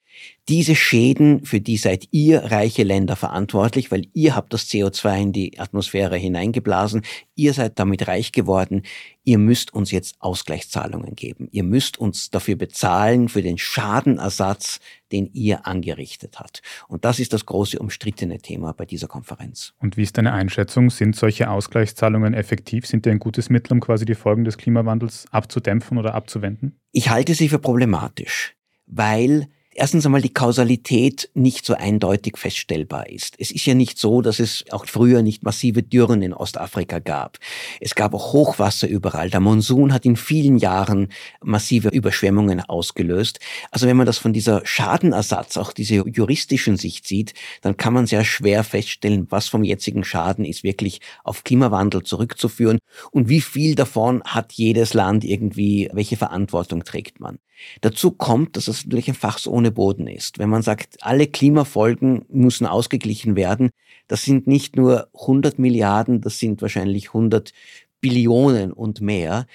Diese 0.47 0.75
Schäden, 0.75 1.45
für 1.45 1.61
die 1.61 1.77
seid 1.77 2.07
ihr 2.09 2.45
reiche 2.45 2.81
Länder 2.81 3.15
verantwortlich, 3.15 3.91
weil 3.91 4.07
ihr 4.13 4.35
habt 4.35 4.51
das 4.51 4.67
CO2 4.67 5.21
in 5.21 5.31
die 5.31 5.59
Atmosphäre 5.59 6.17
hineingeblasen, 6.17 7.03
ihr 7.35 7.53
seid 7.53 7.77
damit 7.77 8.07
reich 8.07 8.31
geworden, 8.31 8.81
ihr 9.23 9.37
müsst 9.37 9.71
uns 9.75 9.91
jetzt 9.91 10.15
Ausgleichszahlungen 10.19 11.15
geben. 11.15 11.49
Ihr 11.51 11.63
müsst 11.63 11.99
uns 11.99 12.31
dafür 12.31 12.55
bezahlen, 12.55 13.29
für 13.29 13.43
den 13.43 13.59
Schadenersatz, 13.59 14.79
den 15.11 15.29
ihr 15.33 15.67
angerichtet 15.67 16.39
habt. 16.39 16.63
Und 16.87 17.05
das 17.05 17.19
ist 17.19 17.31
das 17.31 17.45
große 17.45 17.77
umstrittene 17.77 18.39
Thema 18.39 18.73
bei 18.73 18.87
dieser 18.87 19.07
Konferenz. 19.07 19.73
Und 19.77 19.97
wie 19.97 20.03
ist 20.03 20.17
deine 20.17 20.33
Einschätzung? 20.33 20.89
Sind 20.89 21.15
solche 21.15 21.51
Ausgleichszahlungen 21.51 22.33
effektiv? 22.33 22.87
Sind 22.87 23.05
die 23.05 23.11
ein 23.11 23.19
gutes 23.19 23.51
Mittel, 23.51 23.73
um 23.73 23.81
quasi 23.81 24.05
die 24.05 24.15
Folgen 24.15 24.45
des 24.45 24.57
Klimawandels 24.57 25.27
abzudämpfen 25.29 25.99
oder 25.99 26.15
abzuwenden? 26.15 26.79
Ich 26.91 27.11
halte 27.11 27.35
sie 27.35 27.49
für 27.49 27.59
problematisch, 27.59 28.55
weil 28.87 29.47
erstens 29.75 30.05
einmal 30.05 30.21
die 30.21 30.33
Kausalität 30.33 31.29
nicht 31.33 31.65
so 31.65 31.73
eindeutig 31.73 32.37
feststellbar 32.37 33.09
ist. 33.09 33.35
Es 33.39 33.51
ist 33.51 33.65
ja 33.65 33.73
nicht 33.73 33.97
so, 33.97 34.21
dass 34.21 34.39
es 34.39 34.65
auch 34.71 34.85
früher 34.85 35.21
nicht 35.21 35.43
massive 35.43 35.83
Dürren 35.83 36.21
in 36.21 36.33
Ostafrika 36.33 36.99
gab. 36.99 37.37
Es 37.79 37.95
gab 37.95 38.13
auch 38.13 38.33
Hochwasser 38.33 38.87
überall. 38.87 39.29
Der 39.29 39.39
Monsun 39.39 39.93
hat 39.93 40.05
in 40.05 40.15
vielen 40.15 40.57
Jahren 40.57 41.09
massive 41.41 41.89
Überschwemmungen 41.89 42.61
ausgelöst. 42.61 43.39
Also 43.71 43.87
wenn 43.87 43.97
man 43.97 44.05
das 44.05 44.17
von 44.17 44.33
dieser 44.33 44.65
Schadenersatz, 44.65 45.57
auch 45.57 45.71
diese 45.71 46.07
juristischen 46.07 46.77
Sicht 46.77 47.07
sieht, 47.07 47.33
dann 47.61 47.77
kann 47.77 47.93
man 47.93 48.07
sehr 48.07 48.25
schwer 48.25 48.63
feststellen, 48.63 49.27
was 49.29 49.47
vom 49.47 49.63
jetzigen 49.63 50.03
Schaden 50.03 50.45
ist 50.45 50.63
wirklich 50.63 51.01
auf 51.23 51.43
Klimawandel 51.43 52.03
zurückzuführen 52.03 52.79
und 53.11 53.29
wie 53.29 53.41
viel 53.41 53.75
davon 53.75 54.23
hat 54.23 54.53
jedes 54.53 54.93
Land 54.93 55.23
irgendwie, 55.23 55.89
welche 55.93 56.17
Verantwortung 56.17 56.83
trägt 56.83 57.19
man. 57.19 57.39
Dazu 57.81 58.11
kommt, 58.11 58.55
dass 58.55 58.67
es 58.67 58.85
natürlich 58.85 59.09
ein 59.09 59.15
Fachs 59.15 59.47
ohne 59.59 59.71
Boden 59.71 60.07
ist. 60.07 60.39
Wenn 60.39 60.49
man 60.49 60.61
sagt, 60.61 60.97
alle 61.01 61.27
Klimafolgen 61.27 62.25
müssen 62.29 62.65
ausgeglichen 62.65 63.35
werden, 63.35 63.69
das 64.07 64.23
sind 64.23 64.47
nicht 64.47 64.77
nur 64.77 65.09
100 65.13 65.59
Milliarden, 65.59 66.21
das 66.21 66.39
sind 66.39 66.61
wahrscheinlich 66.61 67.09
100 67.09 67.51
Billionen 67.99 68.71
und 68.71 69.01
mehr. 69.01 69.45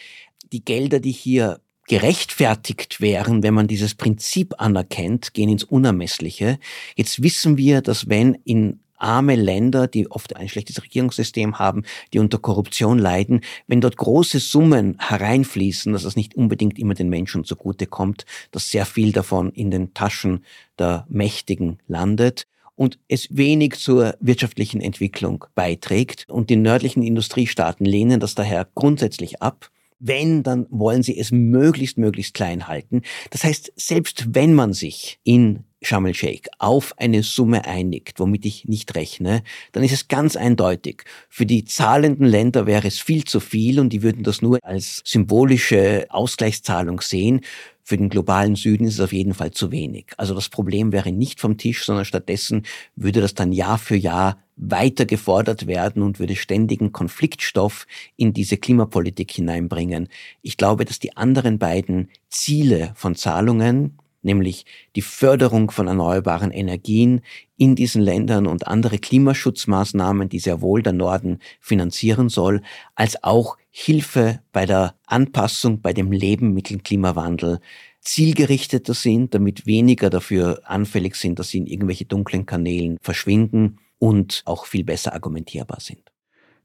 Die 0.53 0.63
Gelder, 0.63 1.01
die 1.01 1.11
hier 1.11 1.61
gerechtfertigt 1.89 3.01
wären, 3.01 3.43
wenn 3.43 3.55
man 3.55 3.67
dieses 3.67 3.95
Prinzip 3.95 4.55
anerkennt, 4.59 5.33
gehen 5.33 5.49
ins 5.49 5.65
Unermessliche. 5.65 6.59
Jetzt 6.97 7.23
wissen 7.23 7.57
wir, 7.57 7.81
dass 7.81 8.09
wenn 8.09 8.35
in 8.45 8.81
arme 8.97 9.37
Länder, 9.37 9.87
die 9.87 10.11
oft 10.11 10.37
ein 10.37 10.49
schlechtes 10.49 10.83
Regierungssystem 10.83 11.59
haben, 11.59 11.85
die 12.13 12.19
unter 12.19 12.39
Korruption 12.39 12.99
leiden, 12.99 13.41
wenn 13.67 13.81
dort 13.81 13.97
große 13.97 14.39
Summen 14.39 14.97
hereinfließen, 14.99 15.93
dass 15.93 16.05
das 16.05 16.17
nicht 16.17 16.35
unbedingt 16.35 16.79
immer 16.79 16.95
den 16.95 17.09
Menschen 17.09 17.45
zugute 17.45 17.87
kommt, 17.87 18.27
dass 18.51 18.71
sehr 18.71 18.87
viel 18.87 19.13
davon 19.13 19.51
in 19.51 19.71
den 19.71 19.95
Taschen 19.95 20.45
der 20.79 21.07
Mächtigen 21.09 21.79
landet 21.87 22.47
und 22.77 22.99
es 23.09 23.29
wenig 23.31 23.77
zur 23.77 24.17
wirtschaftlichen 24.21 24.81
Entwicklung 24.81 25.45
beiträgt. 25.55 26.27
Und 26.29 26.51
die 26.51 26.57
nördlichen 26.57 27.03
Industriestaaten 27.03 27.87
lehnen 27.87 28.21
das 28.21 28.35
daher 28.35 28.67
grundsätzlich 28.75 29.41
ab. 29.43 29.71
Wenn, 29.99 30.43
dann 30.43 30.67
wollen 30.71 31.03
sie 31.03 31.19
es 31.19 31.31
möglichst, 31.31 31.99
möglichst 31.99 32.35
klein 32.35 32.69
halten. 32.69 33.03
Das 33.31 33.45
heißt, 33.45 33.73
selbst 33.77 34.35
wenn 34.35 34.55
man 34.55 34.73
sich 34.73 35.19
in 35.25 35.65
Sharm 35.85 36.07
el-Sheikh 36.07 36.49
auf 36.59 36.95
eine 36.99 37.23
Summe 37.23 37.67
einigt, 37.67 38.19
womit 38.19 38.47
ich 38.47 38.65
nicht 38.65 38.95
rechne, 38.95 39.43
dann 39.73 39.83
ist 39.83 39.93
es 39.93 40.09
ganz 40.09 40.37
eindeutig. 40.37 41.05
Für 41.29 41.47
die 41.47 41.65
zahlenden 41.65 42.27
Länder 42.27 42.67
wäre 42.67 42.89
es 42.89 42.99
viel 42.99 43.25
zu 43.25 43.41
viel 43.41 43.79
und 43.79 43.91
die 43.91 44.03
würden 44.03 44.23
das 44.23 44.43
nur 44.43 44.59
als 44.63 45.03
symbolische 45.05 46.07
Ausgleichszahlung 46.09 47.01
sehen. 47.01 47.43
Für 47.87 47.99
den 47.99 48.09
globalen 48.09 48.57
Süden 48.57 48.87
ist 48.87 48.95
es 48.95 49.01
auf 49.01 49.13
jeden 49.13 49.35
Fall 49.35 49.51
zu 49.51 49.71
wenig. 49.71 50.07
Also 50.17 50.35
das 50.35 50.49
Problem 50.49 50.91
wäre 50.91 51.13
nicht 51.13 51.39
vom 51.39 51.59
Tisch, 51.59 51.85
sondern 51.85 52.07
stattdessen 52.07 52.63
würde 52.97 53.21
das 53.21 53.35
dann 53.35 53.53
Jahr 53.53 53.77
für 53.77 53.95
Jahr 53.95 54.39
weiter 54.57 55.05
gefordert 55.05 55.67
werden 55.67 56.03
und 56.03 56.19
würde 56.19 56.35
ständigen 56.35 56.93
Konfliktstoff 56.93 57.87
in 58.17 58.33
diese 58.33 58.57
Klimapolitik 58.57 59.31
hineinbringen. 59.33 60.09
Ich 60.41 60.57
glaube, 60.57 60.87
dass 60.87 60.99
die 60.99 61.15
anderen 61.15 61.59
beiden 61.59 62.09
Ziele 62.31 62.93
von 62.95 63.17
Zahlungen, 63.17 63.99
nämlich 64.23 64.65
die 64.97 65.03
Förderung 65.03 65.71
von 65.71 65.87
erneuerbaren 65.87 66.53
Energien 66.53 67.21
in 67.59 67.75
diesen 67.75 68.01
Ländern 68.01 68.47
und 68.47 68.67
andere 68.67 68.99
Klimaschutzmaßnahmen, 68.99 70.31
die 70.31 70.39
sehr 70.39 70.63
wohl 70.63 70.83
der 70.83 70.95
Norden 70.95 71.39
finanzieren 71.61 72.31
soll, 72.31 72.63
als 72.95 73.23
auch 73.23 73.59
Hilfe 73.77 74.41
bei 74.53 74.67
der 74.67 74.95
Anpassung, 75.05 75.81
bei 75.81 75.93
dem 75.93 76.13
Leben 76.13 76.55
mit 76.55 76.71
dem 76.71 76.85
Klimawandel 76.85 77.59
zielgerichteter 78.01 78.95
sind, 78.95 79.35
damit 79.35 79.67
weniger 79.67 80.11
dafür 80.11 80.61
anfällig 80.65 81.17
sind, 81.17 81.41
dass 81.41 81.49
sie 81.49 81.59
in 81.59 81.67
irgendwelche 81.67 82.05
dunklen 82.05 82.47
Kanälen 82.47 82.99
verschwinden 83.03 83.81
und 83.99 84.43
auch 84.45 84.67
viel 84.67 84.85
besser 84.85 85.13
argumentierbar 85.13 85.81
sind. 85.81 86.13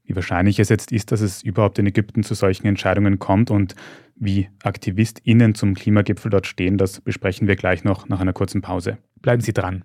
Wie 0.04 0.14
wahrscheinlich 0.14 0.60
es 0.60 0.68
jetzt 0.68 0.92
ist, 0.92 1.10
dass 1.10 1.20
es 1.20 1.42
überhaupt 1.42 1.80
in 1.80 1.86
Ägypten 1.86 2.22
zu 2.22 2.34
solchen 2.34 2.68
Entscheidungen 2.68 3.18
kommt 3.18 3.50
und 3.50 3.74
wie 4.14 4.48
AktivistInnen 4.62 5.56
zum 5.56 5.74
Klimagipfel 5.74 6.30
dort 6.30 6.46
stehen, 6.46 6.78
das 6.78 7.00
besprechen 7.00 7.48
wir 7.48 7.56
gleich 7.56 7.82
noch 7.82 8.08
nach 8.08 8.20
einer 8.20 8.32
kurzen 8.32 8.62
Pause. 8.62 8.98
Bleiben 9.16 9.42
Sie 9.42 9.52
dran. 9.52 9.84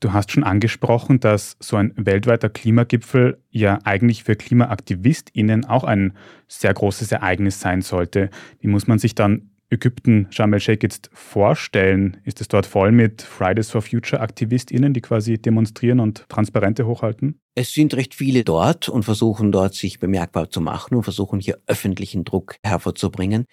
du 0.00 0.12
hast 0.12 0.32
schon 0.32 0.44
angesprochen, 0.44 1.20
dass 1.20 1.56
so 1.60 1.76
ein 1.76 1.92
weltweiter 1.96 2.48
Klimagipfel 2.48 3.38
ja 3.50 3.78
eigentlich 3.84 4.24
für 4.24 4.36
KlimaaktivistInnen 4.36 5.64
auch 5.64 5.84
ein 5.84 6.12
sehr 6.48 6.74
großes 6.74 7.12
Ereignis 7.12 7.60
sein 7.60 7.82
sollte. 7.82 8.30
Wie 8.60 8.68
muss 8.68 8.86
man 8.86 8.98
sich 8.98 9.14
dann 9.14 9.50
Ägypten, 9.68 10.28
Sharm 10.30 10.52
el-Sheikh 10.52 10.84
jetzt 10.84 11.10
vorstellen? 11.12 12.18
Ist 12.24 12.40
es 12.40 12.48
dort 12.48 12.66
voll 12.66 12.92
mit 12.92 13.22
Fridays 13.22 13.70
for 13.70 13.82
Future 13.82 14.20
AktivistInnen, 14.20 14.92
die 14.92 15.00
quasi 15.00 15.38
demonstrieren 15.38 16.00
und 16.00 16.28
Transparente 16.28 16.86
hochhalten? 16.86 17.40
Es 17.58 17.72
sind 17.72 17.94
recht 17.94 18.14
viele 18.14 18.44
dort 18.44 18.90
und 18.90 19.04
versuchen 19.04 19.50
dort 19.50 19.74
sich 19.74 19.98
bemerkbar 19.98 20.50
zu 20.50 20.60
machen 20.60 20.94
und 20.94 21.04
versuchen 21.04 21.40
hier 21.40 21.58
öffentlichen 21.66 22.22
Druck 22.22 22.56
hervorzubringen. 22.62 23.46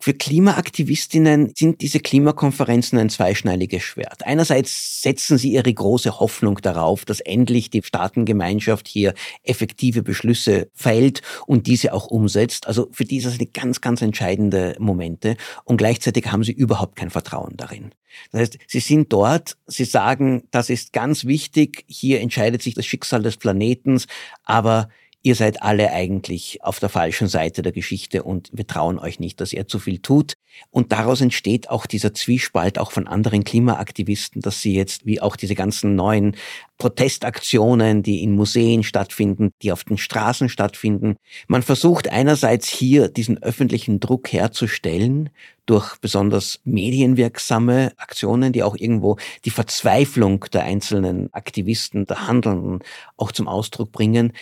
Für 0.00 0.12
Klimaaktivistinnen 0.12 1.52
sind 1.56 1.80
diese 1.80 2.00
Klimakonferenzen 2.00 2.98
ein 2.98 3.10
zweischneidiges 3.10 3.80
Schwert. 3.80 4.26
Einerseits 4.26 5.02
setzen 5.02 5.38
sie 5.38 5.52
ihre 5.52 5.72
große 5.72 6.18
Hoffnung 6.18 6.58
darauf, 6.62 7.04
dass 7.04 7.20
endlich 7.20 7.70
die 7.70 7.84
Staatengemeinschaft 7.84 8.88
hier 8.88 9.14
effektive 9.44 10.02
Beschlüsse 10.02 10.68
fällt 10.74 11.22
und 11.46 11.68
diese 11.68 11.92
auch 11.92 12.08
umsetzt. 12.08 12.66
Also 12.66 12.88
für 12.90 13.04
die 13.04 13.18
ist 13.18 13.26
das 13.26 13.34
eine 13.34 13.46
ganz, 13.46 13.80
ganz 13.80 14.02
entscheidende 14.02 14.74
Momente 14.80 15.36
und 15.62 15.76
gleichzeitig 15.76 16.26
haben 16.32 16.42
sie 16.42 16.52
überhaupt 16.52 16.96
kein 16.96 17.10
Vertrauen 17.10 17.56
darin. 17.56 17.92
Das 18.30 18.40
heißt, 18.40 18.58
sie 18.66 18.80
sind 18.80 19.12
dort, 19.12 19.56
sie 19.66 19.84
sagen, 19.84 20.44
das 20.50 20.70
ist 20.70 20.92
ganz 20.92 21.24
wichtig, 21.24 21.84
hier 21.88 22.20
entscheidet 22.20 22.62
sich 22.62 22.74
das 22.74 22.86
Schicksal 22.86 23.22
des 23.22 23.36
Planetens, 23.44 24.06
aber 24.44 24.88
ihr 25.22 25.34
seid 25.34 25.62
alle 25.62 25.90
eigentlich 25.90 26.58
auf 26.62 26.80
der 26.80 26.88
falschen 26.88 27.28
Seite 27.28 27.60
der 27.62 27.72
Geschichte 27.72 28.22
und 28.22 28.50
wir 28.52 28.66
trauen 28.66 28.98
euch 28.98 29.20
nicht, 29.20 29.40
dass 29.40 29.52
ihr 29.52 29.68
zu 29.68 29.78
viel 29.78 29.98
tut. 29.98 30.34
Und 30.70 30.92
daraus 30.92 31.20
entsteht 31.20 31.68
auch 31.68 31.86
dieser 31.86 32.14
Zwiespalt 32.14 32.78
auch 32.78 32.90
von 32.90 33.06
anderen 33.06 33.44
Klimaaktivisten, 33.44 34.40
dass 34.40 34.62
sie 34.62 34.74
jetzt, 34.74 35.04
wie 35.04 35.20
auch 35.20 35.36
diese 35.36 35.54
ganzen 35.54 35.94
neuen 35.94 36.36
Protestaktionen, 36.78 38.02
die 38.02 38.22
in 38.22 38.34
Museen 38.34 38.82
stattfinden, 38.82 39.50
die 39.62 39.72
auf 39.72 39.84
den 39.84 39.98
Straßen 39.98 40.48
stattfinden. 40.48 41.16
Man 41.48 41.62
versucht 41.62 42.08
einerseits 42.08 42.68
hier 42.68 43.08
diesen 43.08 43.42
öffentlichen 43.42 44.00
Druck 44.00 44.32
herzustellen 44.32 45.30
durch 45.66 45.96
besonders 45.98 46.60
medienwirksame 46.64 47.92
Aktionen, 47.96 48.52
die 48.52 48.62
auch 48.62 48.76
irgendwo 48.76 49.16
die 49.44 49.50
Verzweiflung 49.50 50.44
der 50.52 50.64
einzelnen 50.64 51.32
Aktivisten, 51.32 52.06
der 52.06 52.26
Handelnden 52.26 52.80
auch 53.16 53.32
zum 53.32 53.48
Ausdruck 53.48 53.92
bringen 53.92 54.32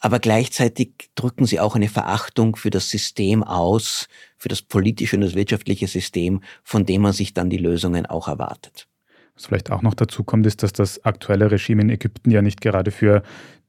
aber 0.00 0.18
gleichzeitig 0.18 1.10
drücken 1.14 1.44
sie 1.44 1.60
auch 1.60 1.76
eine 1.76 1.88
Verachtung 1.88 2.56
für 2.56 2.70
das 2.70 2.88
System 2.88 3.42
aus, 3.42 4.08
für 4.38 4.48
das 4.48 4.62
politische 4.62 5.16
und 5.16 5.22
das 5.22 5.34
wirtschaftliche 5.34 5.86
System, 5.86 6.40
von 6.64 6.86
dem 6.86 7.02
man 7.02 7.12
sich 7.12 7.34
dann 7.34 7.50
die 7.50 7.58
Lösungen 7.58 8.06
auch 8.06 8.26
erwartet. 8.26 8.88
Was 9.34 9.46
vielleicht 9.46 9.70
auch 9.70 9.82
noch 9.82 9.94
dazu 9.94 10.24
kommt, 10.24 10.46
ist, 10.46 10.62
dass 10.62 10.72
das 10.72 11.04
aktuelle 11.04 11.50
Regime 11.50 11.82
in 11.82 11.90
Ägypten 11.90 12.30
ja 12.30 12.40
nicht 12.40 12.60
gerade 12.60 12.90
für 12.90 13.22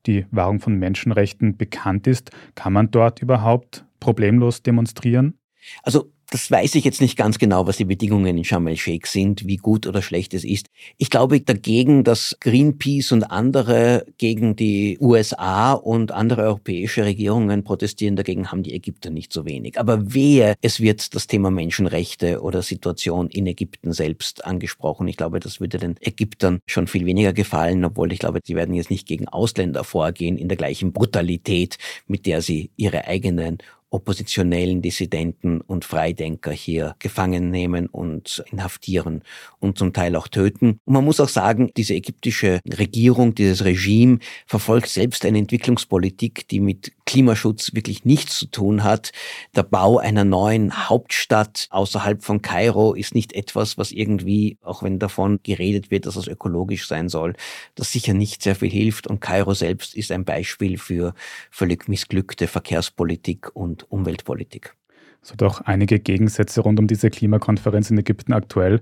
die 0.06 0.26
Wahrung 0.32 0.60
von 0.60 0.76
Menschenrechten 0.76 1.58
bekannt 1.58 2.08
ist. 2.08 2.32
Kann 2.56 2.74
man 2.74 2.90
dort 2.92 3.22
überhaupt 3.22 3.86
problemlos 4.00 4.64
demonstrieren? 4.64 5.38
Also 5.84 6.12
Das 6.34 6.50
weiß 6.50 6.76
ich 6.76 6.86
jetzt 6.86 7.02
nicht 7.02 7.18
ganz 7.18 7.40
genau, 7.40 7.68
was 7.68 7.76
die 7.76 7.84
Bedingungen 7.84 8.38
in 8.38 8.46
Sharm 8.46 8.66
el-Sheikh 8.68 9.06
sind, 9.06 9.46
wie 9.48 9.58
gut 9.58 9.86
oder 9.86 10.02
schlecht 10.02 10.34
es 10.34 10.46
ist. 10.46 10.68
Ich 10.98 11.10
glaube 11.10 11.42
dagegen, 11.42 12.06
dass 12.06 12.38
Greenpeace 12.40 13.12
und 13.12 13.24
andere 13.26 14.06
gegen 14.18 14.56
die 14.56 14.98
USA 15.02 15.74
und 15.74 16.14
andere 16.14 16.44
europäische 16.44 17.04
Regierungen 17.04 17.66
protestieren, 17.66 18.16
dagegen 18.16 18.50
haben 18.50 18.64
die 18.64 18.74
Ägypter 18.74 19.10
nicht 19.10 19.34
so 19.34 19.44
wenig. 19.44 19.78
Aber 19.78 20.14
wehe, 20.14 20.56
es 20.62 20.80
wird 20.80 21.14
das 21.16 21.28
Thema 21.28 21.52
Menschenrechte 21.52 22.42
oder 22.42 22.62
Situation 22.62 23.28
in 23.28 23.46
Ägypten 23.46 23.92
selbst 23.92 24.46
angesprochen. 24.46 25.10
Ich 25.10 25.18
glaube, 25.18 25.42
das 25.42 25.60
würde 25.60 25.80
den 25.80 25.98
Ägyptern 26.00 26.60
schon 26.66 26.88
viel 26.88 27.06
weniger 27.06 27.34
gefallen, 27.34 27.84
obwohl 27.84 28.14
ich 28.14 28.20
glaube, 28.20 28.40
sie 28.42 28.56
werden 28.56 28.74
jetzt 28.74 28.90
nicht 28.90 29.06
gegen 29.06 29.28
Ausländer 29.28 29.84
vorgehen 29.84 30.38
in 30.38 30.48
der 30.48 30.56
gleichen 30.56 30.94
Brutalität, 30.94 31.78
mit 32.08 32.26
der 32.26 32.42
sie 32.42 32.72
ihre 32.78 33.06
eigenen 33.06 33.58
oppositionellen 33.92 34.82
Dissidenten 34.82 35.62
und 35.62 35.86
Freidenker 35.86 36.52
hier 36.52 36.96
gefangen 37.00 37.52
nehmen 37.52 37.88
und 37.88 38.44
inhaftieren 38.52 39.22
und 39.60 39.78
zum 39.78 39.94
Teil 39.94 40.16
auch 40.16 40.28
töten. 40.28 40.80
Und 40.86 40.94
man 40.94 41.06
muss 41.06 41.20
auch 41.20 41.30
sagen, 41.30 41.72
diese 41.76 41.94
ägyptische 41.94 42.62
Regierung, 42.66 43.36
dieses 43.36 43.66
Regime 43.66 44.20
verfolgt 44.48 44.88
selbst 44.88 45.26
eine 45.26 45.40
Entwicklungspolitik, 45.40 46.48
die 46.48 46.62
mit 46.62 46.94
Klimaschutz 47.06 47.74
wirklich 47.74 48.06
nichts 48.06 48.40
zu 48.40 48.46
tun 48.46 48.84
hat. 48.86 49.12
Der 49.56 49.64
Bau 49.64 49.98
einer 49.98 50.24
neuen 50.24 50.88
Hauptstadt 50.88 51.68
außerhalb 51.70 52.24
von 52.24 52.42
Kairo 52.42 52.94
ist 52.94 53.14
nicht 53.14 53.34
etwas, 53.34 53.78
was 53.78 53.92
irgendwie, 53.92 54.58
auch 54.62 54.82
wenn 54.82 55.00
davon 55.00 55.42
geredet 55.44 55.92
wird, 55.92 56.06
dass 56.06 56.16
es 56.16 56.28
ökologisch 56.28 56.88
sein 56.88 57.10
soll, 57.10 57.34
das 57.76 57.92
sicher 57.92 58.14
nicht 58.14 58.42
sehr 58.42 58.56
viel 58.56 58.70
hilft. 58.70 59.08
Und 59.08 59.20
Kairo 59.20 59.54
selbst 59.54 59.94
ist 59.96 60.12
ein 60.14 60.24
Beispiel 60.24 60.78
für 60.78 61.14
völlig 61.50 61.90
missglückte 61.90 62.48
Verkehrspolitik 62.48 63.54
und 63.54 63.81
Umweltpolitik. 63.84 64.76
So 65.22 65.36
doch 65.36 65.62
einige 65.62 66.00
Gegensätze 66.00 66.62
rund 66.62 66.80
um 66.80 66.88
diese 66.88 67.10
Klimakonferenz 67.10 67.92
in 67.92 67.98
Ägypten 67.98 68.34
aktuell. 68.34 68.82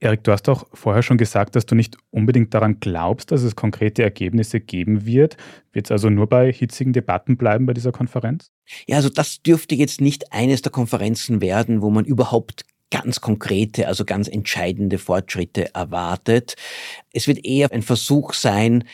Erik, 0.00 0.22
du 0.22 0.30
hast 0.30 0.46
doch 0.46 0.68
vorher 0.74 1.02
schon 1.02 1.16
gesagt, 1.18 1.56
dass 1.56 1.66
du 1.66 1.74
nicht 1.74 1.96
unbedingt 2.10 2.54
daran 2.54 2.78
glaubst, 2.78 3.32
dass 3.32 3.42
es 3.42 3.56
konkrete 3.56 4.02
Ergebnisse 4.02 4.60
geben 4.60 5.06
wird. 5.06 5.36
Wird 5.72 5.86
es 5.86 5.90
also 5.90 6.08
nur 6.08 6.28
bei 6.28 6.52
hitzigen 6.52 6.92
Debatten 6.92 7.36
bleiben 7.36 7.66
bei 7.66 7.72
dieser 7.72 7.90
Konferenz? 7.90 8.52
Ja, 8.86 8.96
also 8.96 9.08
das 9.08 9.42
dürfte 9.42 9.74
jetzt 9.74 10.00
nicht 10.00 10.32
eines 10.32 10.62
der 10.62 10.70
Konferenzen 10.70 11.40
werden, 11.40 11.82
wo 11.82 11.90
man 11.90 12.04
überhaupt 12.04 12.64
ganz 12.90 13.20
konkrete, 13.20 13.88
also 13.88 14.04
ganz 14.04 14.28
entscheidende 14.28 14.98
Fortschritte 14.98 15.74
erwartet. 15.74 16.54
Es 17.12 17.26
wird 17.26 17.44
eher 17.44 17.72
ein 17.72 17.82
Versuch 17.82 18.34
sein, 18.34 18.84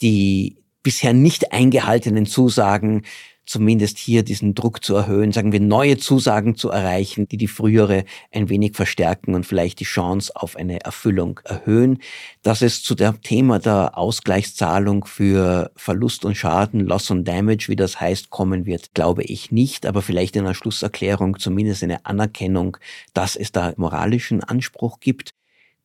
die 0.00 0.58
bisher 0.82 1.12
nicht 1.12 1.52
eingehaltenen 1.52 2.26
Zusagen 2.26 3.02
zumindest 3.44 3.98
hier 3.98 4.22
diesen 4.22 4.54
Druck 4.54 4.84
zu 4.84 4.94
erhöhen, 4.94 5.32
sagen 5.32 5.52
wir, 5.52 5.60
neue 5.60 5.98
Zusagen 5.98 6.54
zu 6.54 6.70
erreichen, 6.70 7.28
die 7.28 7.36
die 7.36 7.48
frühere 7.48 8.04
ein 8.30 8.48
wenig 8.48 8.76
verstärken 8.76 9.34
und 9.34 9.46
vielleicht 9.46 9.80
die 9.80 9.84
Chance 9.84 10.32
auf 10.34 10.56
eine 10.56 10.80
Erfüllung 10.80 11.40
erhöhen. 11.44 11.98
Dass 12.42 12.62
es 12.62 12.82
zu 12.82 12.94
dem 12.94 13.20
Thema 13.22 13.58
der 13.58 13.98
Ausgleichszahlung 13.98 15.04
für 15.04 15.70
Verlust 15.76 16.24
und 16.24 16.36
Schaden, 16.36 16.80
Loss 16.80 17.10
und 17.10 17.26
Damage, 17.26 17.66
wie 17.68 17.76
das 17.76 18.00
heißt, 18.00 18.30
kommen 18.30 18.66
wird, 18.66 18.94
glaube 18.94 19.22
ich 19.24 19.50
nicht, 19.50 19.86
aber 19.86 20.02
vielleicht 20.02 20.36
in 20.36 20.44
einer 20.44 20.54
Schlusserklärung 20.54 21.38
zumindest 21.38 21.82
eine 21.82 22.04
Anerkennung, 22.06 22.76
dass 23.14 23.36
es 23.36 23.52
da 23.52 23.72
moralischen 23.76 24.42
Anspruch 24.42 25.00
gibt. 25.00 25.34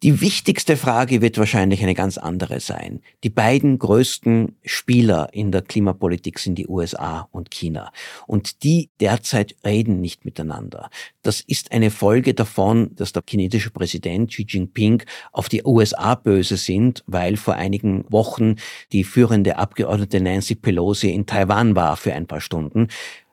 Die 0.03 0.21
wichtigste 0.21 0.77
Frage 0.77 1.23
wird 1.23 1.39
wahrscheinlich 1.39 1.81
eine 1.81 1.95
ganz 1.95 2.19
andere 2.19 2.59
sein. 2.59 3.01
Die 3.23 3.31
beiden 3.31 3.79
größten 3.79 4.55
Spieler 4.63 5.29
in 5.33 5.51
der 5.51 5.63
Klimapolitik 5.63 6.37
sind 6.37 6.53
die 6.53 6.67
USA 6.67 7.27
und 7.31 7.49
China. 7.49 7.91
Und 8.27 8.61
die 8.61 8.91
derzeit 8.99 9.55
reden 9.65 9.99
nicht 9.99 10.23
miteinander. 10.23 10.91
Das 11.23 11.41
ist 11.41 11.71
eine 11.71 11.89
Folge 11.89 12.35
davon, 12.35 12.95
dass 12.95 13.11
der 13.11 13.23
chinesische 13.27 13.71
Präsident 13.71 14.29
Xi 14.29 14.45
Jinping 14.47 15.01
auf 15.31 15.49
die 15.49 15.63
USA 15.63 16.13
böse 16.13 16.57
sind, 16.57 17.03
weil 17.07 17.35
vor 17.35 17.55
einigen 17.55 18.05
Wochen 18.09 18.57
die 18.91 19.03
führende 19.03 19.57
Abgeordnete 19.57 20.21
Nancy 20.21 20.53
Pelosi 20.53 21.09
in 21.09 21.25
Taiwan 21.25 21.75
war 21.75 21.97
für 21.97 22.13
ein 22.13 22.27
paar 22.27 22.41
Stunden. 22.41 22.89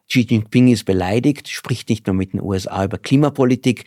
Xi 0.09 0.21
Jinping 0.21 0.68
ist 0.68 0.85
beleidigt, 0.85 1.49
spricht 1.49 1.88
nicht 1.88 2.06
mehr 2.06 2.14
mit 2.14 2.33
den 2.33 2.40
USA 2.40 2.85
über 2.85 2.99
Klimapolitik 2.99 3.85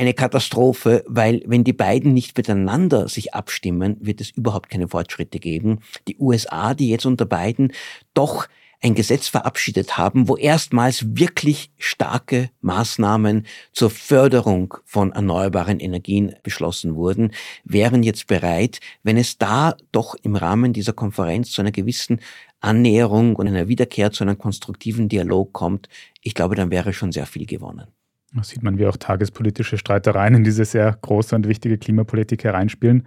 eine 0.00 0.14
Katastrophe, 0.14 1.04
weil 1.06 1.42
wenn 1.44 1.62
die 1.62 1.74
beiden 1.74 2.14
nicht 2.14 2.34
miteinander 2.34 3.06
sich 3.06 3.34
abstimmen, 3.34 3.98
wird 4.00 4.22
es 4.22 4.30
überhaupt 4.30 4.70
keine 4.70 4.88
Fortschritte 4.88 5.38
geben. 5.38 5.80
Die 6.08 6.16
USA, 6.18 6.72
die 6.72 6.88
jetzt 6.88 7.04
unter 7.04 7.26
beiden 7.26 7.72
doch 8.14 8.48
ein 8.82 8.94
Gesetz 8.94 9.28
verabschiedet 9.28 9.98
haben, 9.98 10.26
wo 10.26 10.38
erstmals 10.38 11.04
wirklich 11.18 11.70
starke 11.76 12.48
Maßnahmen 12.62 13.46
zur 13.72 13.90
Förderung 13.90 14.72
von 14.86 15.12
erneuerbaren 15.12 15.80
Energien 15.80 16.34
beschlossen 16.42 16.94
wurden, 16.94 17.32
wären 17.64 18.02
jetzt 18.02 18.26
bereit, 18.26 18.80
wenn 19.02 19.18
es 19.18 19.36
da 19.36 19.76
doch 19.92 20.14
im 20.22 20.34
Rahmen 20.34 20.72
dieser 20.72 20.94
Konferenz 20.94 21.50
zu 21.50 21.60
einer 21.60 21.72
gewissen 21.72 22.20
Annäherung 22.60 23.36
und 23.36 23.48
einer 23.48 23.68
Wiederkehr 23.68 24.12
zu 24.12 24.24
einem 24.24 24.38
konstruktiven 24.38 25.10
Dialog 25.10 25.52
kommt, 25.52 25.90
ich 26.22 26.34
glaube, 26.34 26.54
dann 26.54 26.70
wäre 26.70 26.94
schon 26.94 27.12
sehr 27.12 27.26
viel 27.26 27.44
gewonnen. 27.44 27.86
Da 28.32 28.44
sieht 28.44 28.62
man, 28.62 28.78
wie 28.78 28.86
auch 28.86 28.96
tagespolitische 28.96 29.76
Streitereien 29.76 30.34
in 30.34 30.44
diese 30.44 30.64
sehr 30.64 30.96
große 31.00 31.34
und 31.34 31.48
wichtige 31.48 31.78
Klimapolitik 31.78 32.44
hereinspielen. 32.44 33.06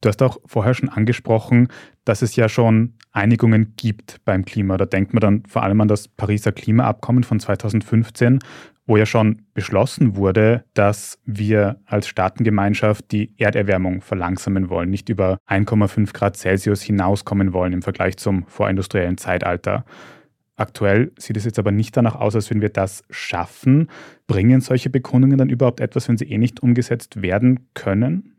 Du 0.00 0.08
hast 0.08 0.22
auch 0.22 0.38
vorher 0.46 0.74
schon 0.74 0.88
angesprochen, 0.88 1.68
dass 2.04 2.22
es 2.22 2.34
ja 2.34 2.48
schon 2.48 2.94
Einigungen 3.12 3.74
gibt 3.76 4.24
beim 4.24 4.44
Klima. 4.44 4.76
Da 4.76 4.86
denkt 4.86 5.12
man 5.12 5.20
dann 5.20 5.42
vor 5.46 5.62
allem 5.62 5.80
an 5.80 5.88
das 5.88 6.08
Pariser 6.08 6.52
Klimaabkommen 6.52 7.22
von 7.22 7.38
2015, 7.38 8.38
wo 8.86 8.96
ja 8.96 9.06
schon 9.06 9.42
beschlossen 9.52 10.16
wurde, 10.16 10.64
dass 10.74 11.18
wir 11.24 11.80
als 11.84 12.08
Staatengemeinschaft 12.08 13.12
die 13.12 13.34
Erderwärmung 13.38 14.00
verlangsamen 14.00 14.68
wollen, 14.70 14.90
nicht 14.90 15.08
über 15.10 15.38
1,5 15.48 16.12
Grad 16.12 16.36
Celsius 16.36 16.82
hinauskommen 16.82 17.52
wollen 17.52 17.72
im 17.72 17.82
Vergleich 17.82 18.16
zum 18.16 18.46
vorindustriellen 18.46 19.18
Zeitalter. 19.18 19.84
Aktuell 20.60 21.10
sieht 21.16 21.38
es 21.38 21.46
jetzt 21.46 21.58
aber 21.58 21.72
nicht 21.72 21.96
danach 21.96 22.16
aus, 22.16 22.34
als 22.34 22.50
würden 22.50 22.60
wir 22.60 22.68
das 22.68 23.02
schaffen. 23.08 23.88
Bringen 24.26 24.60
solche 24.60 24.90
Bekundungen 24.90 25.38
dann 25.38 25.48
überhaupt 25.48 25.80
etwas, 25.80 26.06
wenn 26.06 26.18
sie 26.18 26.26
eh 26.26 26.36
nicht 26.36 26.62
umgesetzt 26.62 27.22
werden 27.22 27.70
können? 27.72 28.36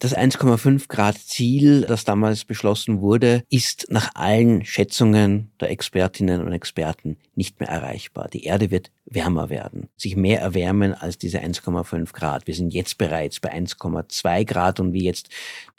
Das 0.00 0.14
1,5 0.14 0.88
Grad 0.88 1.16
Ziel, 1.16 1.82
das 1.82 2.04
damals 2.04 2.44
beschlossen 2.44 3.00
wurde, 3.00 3.44
ist 3.48 3.86
nach 3.90 4.10
allen 4.14 4.64
Schätzungen 4.64 5.52
der 5.60 5.70
Expertinnen 5.70 6.42
und 6.44 6.52
Experten 6.52 7.16
nicht 7.36 7.60
mehr 7.60 7.68
erreichbar. 7.68 8.28
Die 8.28 8.44
Erde 8.44 8.70
wird 8.70 8.90
wärmer 9.06 9.50
werden, 9.50 9.88
sich 9.96 10.16
mehr 10.16 10.40
erwärmen 10.40 10.94
als 10.94 11.16
diese 11.16 11.38
1,5 11.38 12.12
Grad. 12.12 12.46
Wir 12.46 12.54
sind 12.54 12.74
jetzt 12.74 12.98
bereits 12.98 13.38
bei 13.38 13.54
1,2 13.54 14.44
Grad 14.44 14.80
und 14.80 14.92
wie 14.92 15.04
jetzt 15.04 15.28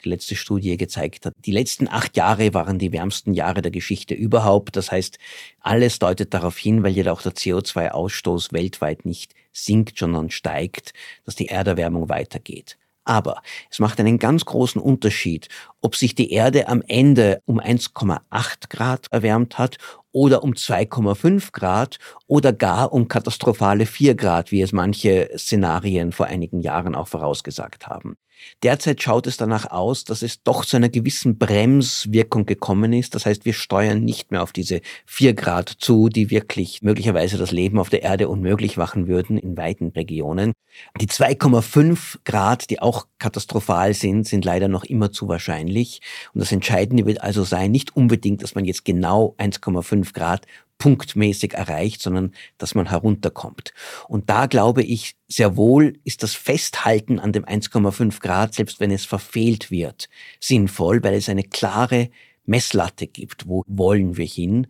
die 0.02 0.08
letzte 0.08 0.34
Studie 0.34 0.76
gezeigt 0.76 1.26
hat, 1.26 1.34
die 1.44 1.52
letzten 1.52 1.86
acht 1.86 2.16
Jahre 2.16 2.54
waren 2.54 2.78
die 2.78 2.92
wärmsten 2.92 3.34
Jahre 3.34 3.62
der 3.62 3.70
Geschichte 3.70 4.14
überhaupt. 4.14 4.76
Das 4.76 4.90
heißt, 4.90 5.18
alles 5.60 5.98
deutet 5.98 6.32
darauf 6.32 6.56
hin, 6.56 6.82
weil 6.82 6.96
ja 6.96 7.12
auch 7.12 7.22
der 7.22 7.32
CO2-Ausstoß 7.32 8.52
weltweit 8.52 9.04
nicht 9.04 9.34
sinkt, 9.52 9.98
sondern 9.98 10.30
steigt, 10.30 10.94
dass 11.24 11.36
die 11.36 11.48
Erderwärmung 11.48 12.08
weitergeht. 12.08 12.76
Aber 13.06 13.40
es 13.70 13.78
macht 13.78 14.00
einen 14.00 14.18
ganz 14.18 14.44
großen 14.44 14.80
Unterschied, 14.82 15.48
ob 15.80 15.94
sich 15.94 16.16
die 16.16 16.32
Erde 16.32 16.68
am 16.68 16.82
Ende 16.86 17.40
um 17.46 17.60
1,8 17.60 18.68
Grad 18.68 19.06
erwärmt 19.12 19.58
hat 19.58 19.78
oder 20.10 20.42
um 20.42 20.52
2,5 20.54 21.52
Grad 21.52 21.98
oder 22.26 22.52
gar 22.52 22.92
um 22.92 23.06
katastrophale 23.06 23.86
4 23.86 24.16
Grad, 24.16 24.50
wie 24.50 24.60
es 24.60 24.72
manche 24.72 25.30
Szenarien 25.36 26.10
vor 26.10 26.26
einigen 26.26 26.60
Jahren 26.60 26.96
auch 26.96 27.06
vorausgesagt 27.08 27.86
haben. 27.86 28.16
Derzeit 28.62 29.02
schaut 29.02 29.26
es 29.26 29.36
danach 29.36 29.70
aus, 29.70 30.04
dass 30.04 30.22
es 30.22 30.42
doch 30.42 30.64
zu 30.64 30.76
einer 30.76 30.88
gewissen 30.88 31.38
Bremswirkung 31.38 32.46
gekommen 32.46 32.92
ist. 32.92 33.14
Das 33.14 33.26
heißt, 33.26 33.44
wir 33.44 33.52
steuern 33.52 34.04
nicht 34.04 34.30
mehr 34.30 34.42
auf 34.42 34.52
diese 34.52 34.80
vier 35.04 35.34
Grad 35.34 35.68
zu, 35.68 36.08
die 36.08 36.30
wirklich 36.30 36.82
möglicherweise 36.82 37.38
das 37.38 37.52
Leben 37.52 37.78
auf 37.78 37.90
der 37.90 38.02
Erde 38.02 38.28
unmöglich 38.28 38.76
machen 38.76 39.08
würden 39.08 39.38
in 39.38 39.56
weiten 39.56 39.88
Regionen. 39.88 40.52
Die 41.00 41.08
2,5 41.08 42.18
Grad, 42.24 42.70
die 42.70 42.80
auch 42.80 43.06
katastrophal 43.18 43.94
sind, 43.94 44.26
sind 44.26 44.44
leider 44.44 44.68
noch 44.68 44.84
immer 44.84 45.10
zu 45.10 45.28
wahrscheinlich. 45.28 46.00
Und 46.34 46.40
das 46.40 46.52
Entscheidende 46.52 47.06
wird 47.06 47.22
also 47.22 47.44
sein, 47.44 47.70
nicht 47.70 47.96
unbedingt, 47.96 48.42
dass 48.42 48.54
man 48.54 48.64
jetzt 48.64 48.84
genau 48.84 49.34
1,5 49.38 50.12
Grad 50.12 50.46
punktmäßig 50.78 51.54
erreicht, 51.54 52.02
sondern 52.02 52.32
dass 52.58 52.74
man 52.74 52.88
herunterkommt. 52.88 53.72
Und 54.08 54.28
da 54.30 54.46
glaube 54.46 54.82
ich, 54.82 55.16
sehr 55.28 55.56
wohl 55.56 55.98
ist 56.04 56.22
das 56.22 56.34
Festhalten 56.34 57.18
an 57.18 57.32
dem 57.32 57.44
1,5 57.44 58.20
Grad, 58.20 58.54
selbst 58.54 58.80
wenn 58.80 58.90
es 58.90 59.04
verfehlt 59.04 59.70
wird, 59.70 60.08
sinnvoll, 60.40 61.02
weil 61.02 61.14
es 61.14 61.28
eine 61.28 61.44
klare 61.44 62.10
Messlatte 62.44 63.06
gibt, 63.06 63.48
wo 63.48 63.64
wollen 63.66 64.16
wir 64.16 64.26
hin 64.26 64.68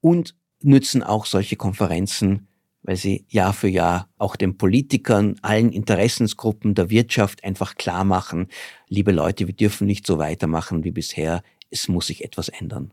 und 0.00 0.34
nützen 0.60 1.02
auch 1.02 1.26
solche 1.26 1.56
Konferenzen, 1.56 2.48
weil 2.82 2.96
sie 2.96 3.24
Jahr 3.28 3.52
für 3.52 3.68
Jahr 3.68 4.08
auch 4.18 4.36
den 4.36 4.58
Politikern, 4.58 5.36
allen 5.42 5.72
Interessensgruppen 5.72 6.74
der 6.74 6.90
Wirtschaft 6.90 7.44
einfach 7.44 7.76
klar 7.76 8.04
machen, 8.04 8.48
liebe 8.88 9.12
Leute, 9.12 9.46
wir 9.46 9.54
dürfen 9.54 9.86
nicht 9.86 10.06
so 10.06 10.18
weitermachen 10.18 10.84
wie 10.84 10.90
bisher, 10.90 11.42
es 11.70 11.88
muss 11.88 12.08
sich 12.08 12.24
etwas 12.24 12.48
ändern. 12.48 12.92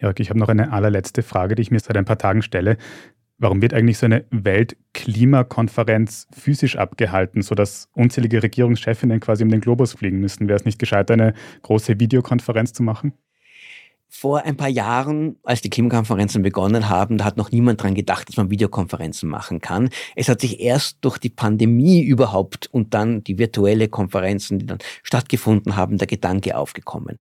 Jörg, 0.00 0.18
ich 0.18 0.30
habe 0.30 0.38
noch 0.38 0.48
eine 0.48 0.72
allerletzte 0.72 1.22
Frage, 1.22 1.54
die 1.54 1.62
ich 1.62 1.70
mir 1.70 1.78
seit 1.78 1.96
ein 1.96 2.06
paar 2.06 2.18
Tagen 2.18 2.42
stelle. 2.42 2.78
Warum 3.38 3.62
wird 3.62 3.74
eigentlich 3.74 3.98
so 3.98 4.06
eine 4.06 4.24
Weltklimakonferenz 4.30 6.26
physisch 6.32 6.76
abgehalten, 6.76 7.42
sodass 7.42 7.88
unzählige 7.92 8.42
Regierungschefinnen 8.42 9.20
quasi 9.20 9.44
um 9.44 9.50
den 9.50 9.60
Globus 9.60 9.94
fliegen 9.94 10.20
müssen? 10.20 10.48
Wäre 10.48 10.58
es 10.58 10.64
nicht 10.64 10.78
gescheit, 10.78 11.10
eine 11.10 11.34
große 11.62 12.00
Videokonferenz 12.00 12.72
zu 12.72 12.82
machen? 12.82 13.14
Vor 14.08 14.44
ein 14.44 14.56
paar 14.56 14.68
Jahren, 14.68 15.36
als 15.44 15.60
die 15.60 15.70
Klimakonferenzen 15.70 16.42
begonnen 16.42 16.88
haben, 16.88 17.16
da 17.16 17.24
hat 17.24 17.36
noch 17.36 17.52
niemand 17.52 17.82
dran 17.82 17.94
gedacht, 17.94 18.28
dass 18.28 18.36
man 18.36 18.50
Videokonferenzen 18.50 19.28
machen 19.28 19.60
kann. 19.60 19.88
Es 20.16 20.28
hat 20.28 20.40
sich 20.40 20.60
erst 20.60 20.98
durch 21.02 21.18
die 21.18 21.30
Pandemie 21.30 22.02
überhaupt 22.02 22.66
und 22.72 22.92
dann 22.92 23.22
die 23.22 23.38
virtuelle 23.38 23.88
Konferenzen, 23.88 24.58
die 24.58 24.66
dann 24.66 24.78
stattgefunden 25.02 25.76
haben, 25.76 25.96
der 25.96 26.08
Gedanke 26.08 26.56
aufgekommen. 26.56 27.18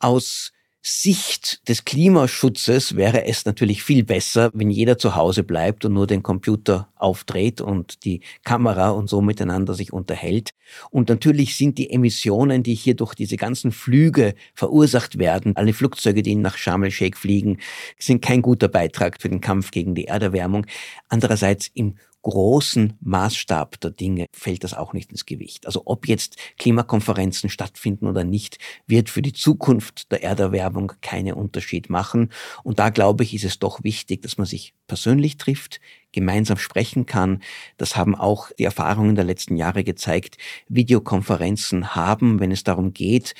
Aus 0.00 0.52
Sicht 0.84 1.68
des 1.68 1.84
Klimaschutzes 1.84 2.96
wäre 2.96 3.24
es 3.26 3.44
natürlich 3.44 3.84
viel 3.84 4.02
besser, 4.02 4.50
wenn 4.52 4.68
jeder 4.68 4.98
zu 4.98 5.14
Hause 5.14 5.44
bleibt 5.44 5.84
und 5.84 5.92
nur 5.92 6.08
den 6.08 6.24
Computer 6.24 6.88
aufdreht 6.96 7.60
und 7.60 8.04
die 8.04 8.20
Kamera 8.42 8.90
und 8.90 9.08
so 9.08 9.20
miteinander 9.20 9.74
sich 9.74 9.92
unterhält. 9.92 10.50
Und 10.90 11.08
natürlich 11.08 11.56
sind 11.56 11.78
die 11.78 11.90
Emissionen, 11.90 12.64
die 12.64 12.74
hier 12.74 12.96
durch 12.96 13.14
diese 13.14 13.36
ganzen 13.36 13.70
Flüge 13.70 14.34
verursacht 14.54 15.20
werden, 15.20 15.54
alle 15.54 15.72
Flugzeuge, 15.72 16.22
die 16.22 16.34
nach 16.34 16.56
Sharm 16.56 16.82
el-Sheikh 16.82 17.16
fliegen, 17.16 17.58
sind 17.96 18.20
kein 18.20 18.42
guter 18.42 18.66
Beitrag 18.66 19.22
für 19.22 19.28
den 19.28 19.40
Kampf 19.40 19.70
gegen 19.70 19.94
die 19.94 20.06
Erderwärmung. 20.06 20.66
Andererseits 21.08 21.70
im 21.74 21.94
großen 22.22 22.94
Maßstab 23.00 23.80
der 23.80 23.90
Dinge 23.90 24.26
fällt 24.32 24.64
das 24.64 24.74
auch 24.74 24.92
nicht 24.92 25.10
ins 25.10 25.26
Gewicht. 25.26 25.66
Also 25.66 25.82
ob 25.84 26.08
jetzt 26.08 26.36
Klimakonferenzen 26.58 27.50
stattfinden 27.50 28.06
oder 28.06 28.24
nicht, 28.24 28.58
wird 28.86 29.10
für 29.10 29.22
die 29.22 29.32
Zukunft 29.32 30.10
der 30.12 30.22
Erderwärmung 30.22 30.92
keinen 31.00 31.34
Unterschied 31.34 31.90
machen. 31.90 32.30
Und 32.62 32.78
da 32.78 32.90
glaube 32.90 33.24
ich, 33.24 33.34
ist 33.34 33.44
es 33.44 33.58
doch 33.58 33.82
wichtig, 33.82 34.22
dass 34.22 34.38
man 34.38 34.46
sich 34.46 34.74
persönlich 34.86 35.36
trifft, 35.36 35.80
gemeinsam 36.12 36.58
sprechen 36.58 37.06
kann. 37.06 37.42
Das 37.76 37.96
haben 37.96 38.14
auch 38.14 38.50
die 38.58 38.64
Erfahrungen 38.64 39.14
der 39.14 39.24
letzten 39.24 39.56
Jahre 39.56 39.84
gezeigt. 39.84 40.36
Videokonferenzen 40.68 41.94
haben, 41.94 42.40
wenn 42.40 42.52
es 42.52 42.64
darum 42.64 42.92
geht, 42.92 43.34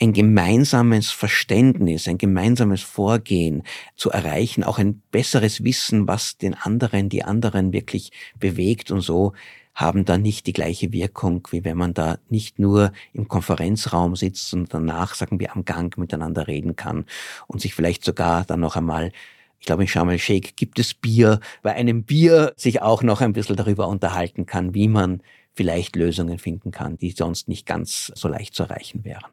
ein 0.00 0.12
gemeinsames 0.12 1.10
Verständnis, 1.10 2.08
ein 2.08 2.18
gemeinsames 2.18 2.82
Vorgehen 2.82 3.62
zu 3.94 4.10
erreichen, 4.10 4.64
auch 4.64 4.78
ein 4.78 5.02
besseres 5.10 5.62
Wissen, 5.62 6.08
was 6.08 6.36
den 6.36 6.54
anderen, 6.54 7.08
die 7.08 7.24
anderen 7.24 7.72
wirklich 7.72 8.10
bewegt 8.38 8.90
und 8.90 9.00
so 9.00 9.32
haben 9.74 10.04
da 10.04 10.18
nicht 10.18 10.46
die 10.46 10.52
gleiche 10.52 10.92
Wirkung, 10.92 11.46
wie 11.50 11.64
wenn 11.64 11.76
man 11.76 11.94
da 11.94 12.18
nicht 12.28 12.58
nur 12.58 12.92
im 13.12 13.26
Konferenzraum 13.26 14.14
sitzt 14.14 14.54
und 14.54 14.72
danach, 14.72 15.14
sagen 15.14 15.40
wir, 15.40 15.54
am 15.54 15.64
Gang 15.64 15.96
miteinander 15.98 16.46
reden 16.46 16.76
kann 16.76 17.06
und 17.48 17.60
sich 17.60 17.74
vielleicht 17.74 18.04
sogar 18.04 18.44
dann 18.44 18.60
noch 18.60 18.76
einmal 18.76 19.12
ich 19.60 19.66
glaube, 19.66 19.84
in 19.84 19.88
Sharm 19.88 20.10
el-Sheikh 20.10 20.52
gibt 20.56 20.78
es 20.78 20.92
Bier, 20.92 21.40
bei 21.62 21.72
einem 21.72 22.04
Bier 22.04 22.52
sich 22.54 22.82
auch 22.82 23.02
noch 23.02 23.22
ein 23.22 23.32
bisschen 23.32 23.56
darüber 23.56 23.88
unterhalten 23.88 24.44
kann, 24.44 24.74
wie 24.74 24.88
man 24.88 25.22
vielleicht 25.54 25.96
Lösungen 25.96 26.38
finden 26.38 26.70
kann, 26.70 26.98
die 26.98 27.12
sonst 27.12 27.48
nicht 27.48 27.64
ganz 27.64 28.12
so 28.14 28.28
leicht 28.28 28.54
zu 28.54 28.64
erreichen 28.64 29.06
wären. 29.06 29.24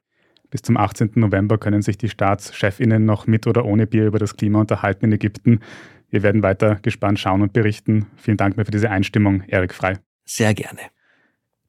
Bis 0.52 0.62
zum 0.62 0.76
18. 0.76 1.12
November 1.16 1.58
können 1.58 1.82
sich 1.82 1.98
die 1.98 2.10
Staatschefinnen 2.10 3.06
noch 3.06 3.26
mit 3.26 3.48
oder 3.48 3.66
ohne 3.66 3.88
Bier 3.88 4.06
über 4.06 4.20
das 4.20 4.36
Klima 4.36 4.60
unterhalten 4.60 5.06
in 5.06 5.14
Ägypten. 5.14 5.62
Wir 6.10 6.24
werden 6.24 6.44
weiter 6.44 6.76
gespannt 6.82 7.20
schauen 7.20 7.42
und 7.42 7.54
berichten. 7.54 8.08
Vielen 8.18 8.36
Dank 8.36 8.58
mir 8.58 8.66
für 8.66 8.72
diese 8.72 8.90
Einstimmung, 8.90 9.44
Erik 9.48 9.74
Frei. 9.74 9.98
Sehr 10.26 10.54
gerne. 10.54 10.82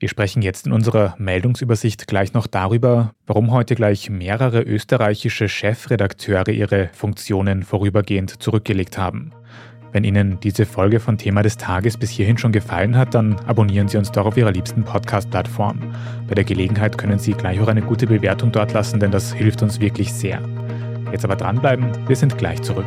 Wir 0.00 0.08
sprechen 0.08 0.42
jetzt 0.42 0.66
in 0.66 0.72
unserer 0.72 1.14
Meldungsübersicht 1.16 2.08
gleich 2.08 2.32
noch 2.32 2.48
darüber, 2.48 3.14
warum 3.24 3.52
heute 3.52 3.76
gleich 3.76 4.10
mehrere 4.10 4.60
österreichische 4.62 5.48
Chefredakteure 5.48 6.48
ihre 6.48 6.88
Funktionen 6.92 7.62
vorübergehend 7.62 8.42
zurückgelegt 8.42 8.98
haben. 8.98 9.32
Wenn 9.92 10.04
Ihnen 10.04 10.40
diese 10.40 10.64
Folge 10.64 11.00
von 11.00 11.18
Thema 11.18 11.42
des 11.42 11.58
Tages 11.58 11.98
bis 11.98 12.08
hierhin 12.08 12.38
schon 12.38 12.50
gefallen 12.50 12.96
hat, 12.96 13.14
dann 13.14 13.36
abonnieren 13.46 13.88
Sie 13.88 13.98
uns 13.98 14.10
doch 14.10 14.24
auf 14.24 14.38
Ihrer 14.38 14.50
liebsten 14.50 14.84
Podcast-Plattform. 14.84 15.80
Bei 16.26 16.34
der 16.34 16.44
Gelegenheit 16.44 16.96
können 16.96 17.18
Sie 17.18 17.34
gleich 17.34 17.60
auch 17.60 17.68
eine 17.68 17.82
gute 17.82 18.06
Bewertung 18.06 18.52
dort 18.52 18.72
lassen, 18.72 19.00
denn 19.00 19.10
das 19.10 19.34
hilft 19.34 19.62
uns 19.62 19.80
wirklich 19.80 20.10
sehr. 20.12 20.40
Jetzt 21.12 21.26
aber 21.26 21.36
dranbleiben, 21.36 21.86
wir 22.08 22.16
sind 22.16 22.38
gleich 22.38 22.62
zurück. 22.62 22.86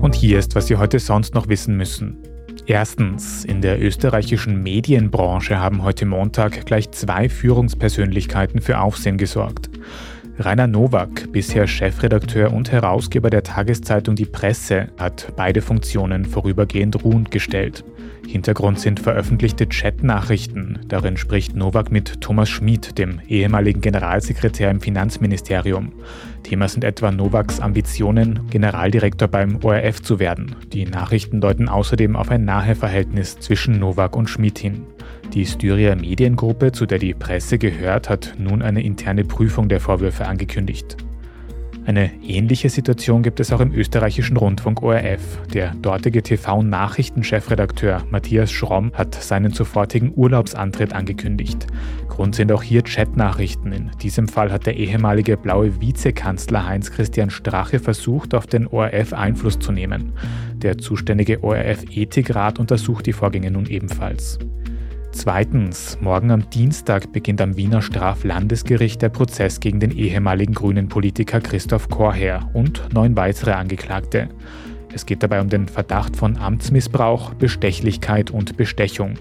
Und 0.00 0.14
hier 0.14 0.38
ist, 0.38 0.54
was 0.54 0.66
Sie 0.66 0.76
heute 0.76 0.98
sonst 0.98 1.34
noch 1.34 1.48
wissen 1.48 1.76
müssen. 1.76 2.18
Erstens, 2.66 3.44
in 3.44 3.60
der 3.60 3.82
österreichischen 3.82 4.62
Medienbranche 4.62 5.58
haben 5.58 5.82
heute 5.82 6.06
Montag 6.06 6.64
gleich 6.64 6.90
zwei 6.92 7.28
Führungspersönlichkeiten 7.28 8.60
für 8.60 8.78
Aufsehen 8.78 9.18
gesorgt. 9.18 9.68
Rainer 10.38 10.66
Nowak, 10.66 11.30
bisher 11.30 11.66
Chefredakteur 11.66 12.54
und 12.54 12.72
Herausgeber 12.72 13.28
der 13.28 13.42
Tageszeitung 13.42 14.16
Die 14.16 14.24
Presse, 14.24 14.88
hat 14.98 15.30
beide 15.36 15.60
Funktionen 15.60 16.24
vorübergehend 16.24 17.04
ruhend 17.04 17.30
gestellt. 17.30 17.84
Hintergrund 18.26 18.80
sind 18.80 18.98
veröffentlichte 18.98 19.66
Chatnachrichten. 19.66 20.78
Darin 20.88 21.18
spricht 21.18 21.54
Nowak 21.54 21.92
mit 21.92 22.22
Thomas 22.22 22.48
Schmid, 22.48 22.96
dem 22.96 23.20
ehemaligen 23.28 23.82
Generalsekretär 23.82 24.70
im 24.70 24.80
Finanzministerium. 24.80 25.92
Thema 26.44 26.66
sind 26.66 26.84
etwa 26.84 27.10
Nowaks 27.10 27.60
Ambitionen, 27.60 28.40
Generaldirektor 28.48 29.28
beim 29.28 29.58
ORF 29.62 30.00
zu 30.00 30.18
werden. 30.18 30.56
Die 30.72 30.86
Nachrichten 30.86 31.42
deuten 31.42 31.68
außerdem 31.68 32.16
auf 32.16 32.30
ein 32.30 32.46
Naheverhältnis 32.46 33.38
zwischen 33.38 33.78
Nowak 33.78 34.16
und 34.16 34.30
Schmid 34.30 34.58
hin. 34.58 34.86
Die 35.34 35.46
Styria 35.46 35.96
Mediengruppe, 35.96 36.72
zu 36.72 36.84
der 36.84 36.98
die 36.98 37.14
Presse 37.14 37.56
gehört, 37.56 38.10
hat 38.10 38.34
nun 38.38 38.60
eine 38.60 38.82
interne 38.82 39.24
Prüfung 39.24 39.66
der 39.70 39.80
Vorwürfe 39.80 40.26
angekündigt. 40.26 40.98
Eine 41.86 42.12
ähnliche 42.22 42.68
Situation 42.68 43.22
gibt 43.22 43.40
es 43.40 43.50
auch 43.50 43.60
im 43.60 43.72
österreichischen 43.72 44.36
Rundfunk 44.36 44.82
ORF. 44.82 45.40
Der 45.54 45.74
dortige 45.74 46.22
TV-Nachrichtenchefredakteur 46.22 48.04
Matthias 48.10 48.52
Schromm 48.52 48.92
hat 48.92 49.14
seinen 49.14 49.52
sofortigen 49.52 50.12
Urlaubsantritt 50.14 50.92
angekündigt. 50.92 51.66
Grund 52.08 52.34
sind 52.34 52.52
auch 52.52 52.62
hier 52.62 52.82
Chatnachrichten. 52.82 53.72
In 53.72 53.90
diesem 54.02 54.28
Fall 54.28 54.52
hat 54.52 54.66
der 54.66 54.76
ehemalige 54.76 55.38
blaue 55.38 55.80
Vizekanzler 55.80 56.66
Heinz-Christian 56.66 57.30
Strache 57.30 57.78
versucht, 57.78 58.34
auf 58.34 58.46
den 58.46 58.66
ORF 58.66 59.14
Einfluss 59.14 59.58
zu 59.58 59.72
nehmen. 59.72 60.12
Der 60.56 60.76
zuständige 60.76 61.42
ORF-Ethikrat 61.42 62.58
untersucht 62.58 63.06
die 63.06 63.14
Vorgänge 63.14 63.50
nun 63.50 63.66
ebenfalls. 63.66 64.38
Zweitens, 65.12 65.98
morgen 66.00 66.30
am 66.30 66.48
Dienstag 66.48 67.12
beginnt 67.12 67.40
am 67.42 67.56
Wiener 67.56 67.82
Straflandesgericht 67.82 69.02
der 69.02 69.10
Prozess 69.10 69.60
gegen 69.60 69.78
den 69.78 69.90
ehemaligen 69.90 70.54
grünen 70.54 70.88
Politiker 70.88 71.40
Christoph 71.40 71.88
Korher 71.90 72.50
und 72.54 72.82
neun 72.92 73.14
weitere 73.14 73.52
Angeklagte. 73.52 74.30
Es 74.92 75.06
geht 75.06 75.22
dabei 75.22 75.40
um 75.40 75.48
den 75.48 75.68
Verdacht 75.68 76.16
von 76.16 76.38
Amtsmissbrauch, 76.38 77.34
Bestechlichkeit 77.34 78.30
und 78.30 78.56
Bestechung. 78.56 79.18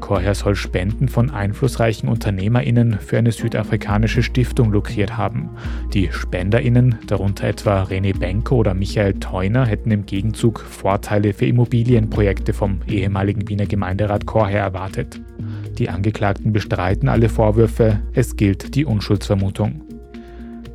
Korher 0.00 0.34
soll 0.34 0.56
Spenden 0.56 1.08
von 1.08 1.30
einflussreichen 1.30 2.08
UnternehmerInnen 2.08 2.98
für 2.98 3.18
eine 3.18 3.32
südafrikanische 3.32 4.22
Stiftung 4.22 4.72
lukriert 4.72 5.16
haben. 5.16 5.50
Die 5.92 6.10
SpenderInnen, 6.12 6.98
darunter 7.06 7.46
etwa 7.46 7.82
René 7.84 8.18
Benko 8.18 8.56
oder 8.56 8.74
Michael 8.74 9.14
Theuner, 9.14 9.66
hätten 9.66 9.90
im 9.90 10.06
Gegenzug 10.06 10.60
Vorteile 10.60 11.32
für 11.32 11.46
Immobilienprojekte 11.46 12.52
vom 12.52 12.80
ehemaligen 12.88 13.48
Wiener 13.48 13.66
Gemeinderat 13.66 14.26
Korher 14.26 14.60
erwartet. 14.60 15.20
Die 15.78 15.90
Angeklagten 15.90 16.52
bestreiten 16.52 17.08
alle 17.08 17.28
Vorwürfe, 17.28 18.00
es 18.14 18.36
gilt 18.36 18.74
die 18.74 18.86
Unschuldsvermutung. 18.86 19.82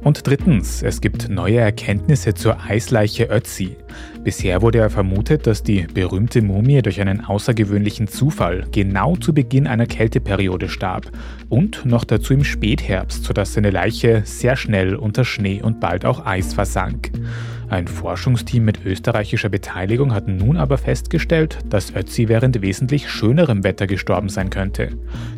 Und 0.04 0.26
drittens, 0.26 0.82
es 0.82 1.00
gibt 1.00 1.30
neue 1.30 1.60
Erkenntnisse 1.60 2.34
zur 2.34 2.60
Eisleiche 2.60 3.26
Ötzi. 3.30 3.78
Bisher 4.24 4.64
wurde 4.64 4.80
ja 4.80 4.90
vermutet, 4.90 5.46
dass 5.46 5.62
die 5.62 5.86
berühmte 5.94 6.42
Mumie 6.42 6.82
durch 6.82 7.00
einen 7.02 7.24
außergewöhnlichen 7.24 8.08
Zufall 8.08 8.66
genau 8.72 9.16
zu 9.16 9.32
Beginn 9.34 9.68
einer 9.68 9.86
Kälteperiode 9.86 10.70
starb 10.70 11.12
und 11.50 11.86
noch 11.86 12.04
dazu 12.04 12.34
im 12.34 12.44
Spätherbst, 12.44 13.24
sodass 13.24 13.54
seine 13.54 13.70
Leiche 13.70 14.24
sehr 14.26 14.56
schnell 14.56 14.96
unter 14.96 15.24
Schnee 15.24 15.62
und 15.62 15.80
bald 15.80 16.04
auch 16.06 16.26
Eis 16.26 16.56
versank. 16.56 17.12
Ein 17.72 17.88
Forschungsteam 17.88 18.66
mit 18.66 18.86
österreichischer 18.86 19.48
Beteiligung 19.48 20.14
hat 20.14 20.28
nun 20.28 20.58
aber 20.58 20.78
festgestellt, 20.78 21.58
dass 21.70 21.96
Ötzi 21.96 22.28
während 22.28 22.62
wesentlich 22.62 23.10
schönerem 23.10 23.64
Wetter 23.64 23.88
gestorben 23.88 24.28
sein 24.28 24.50
könnte. 24.50 24.90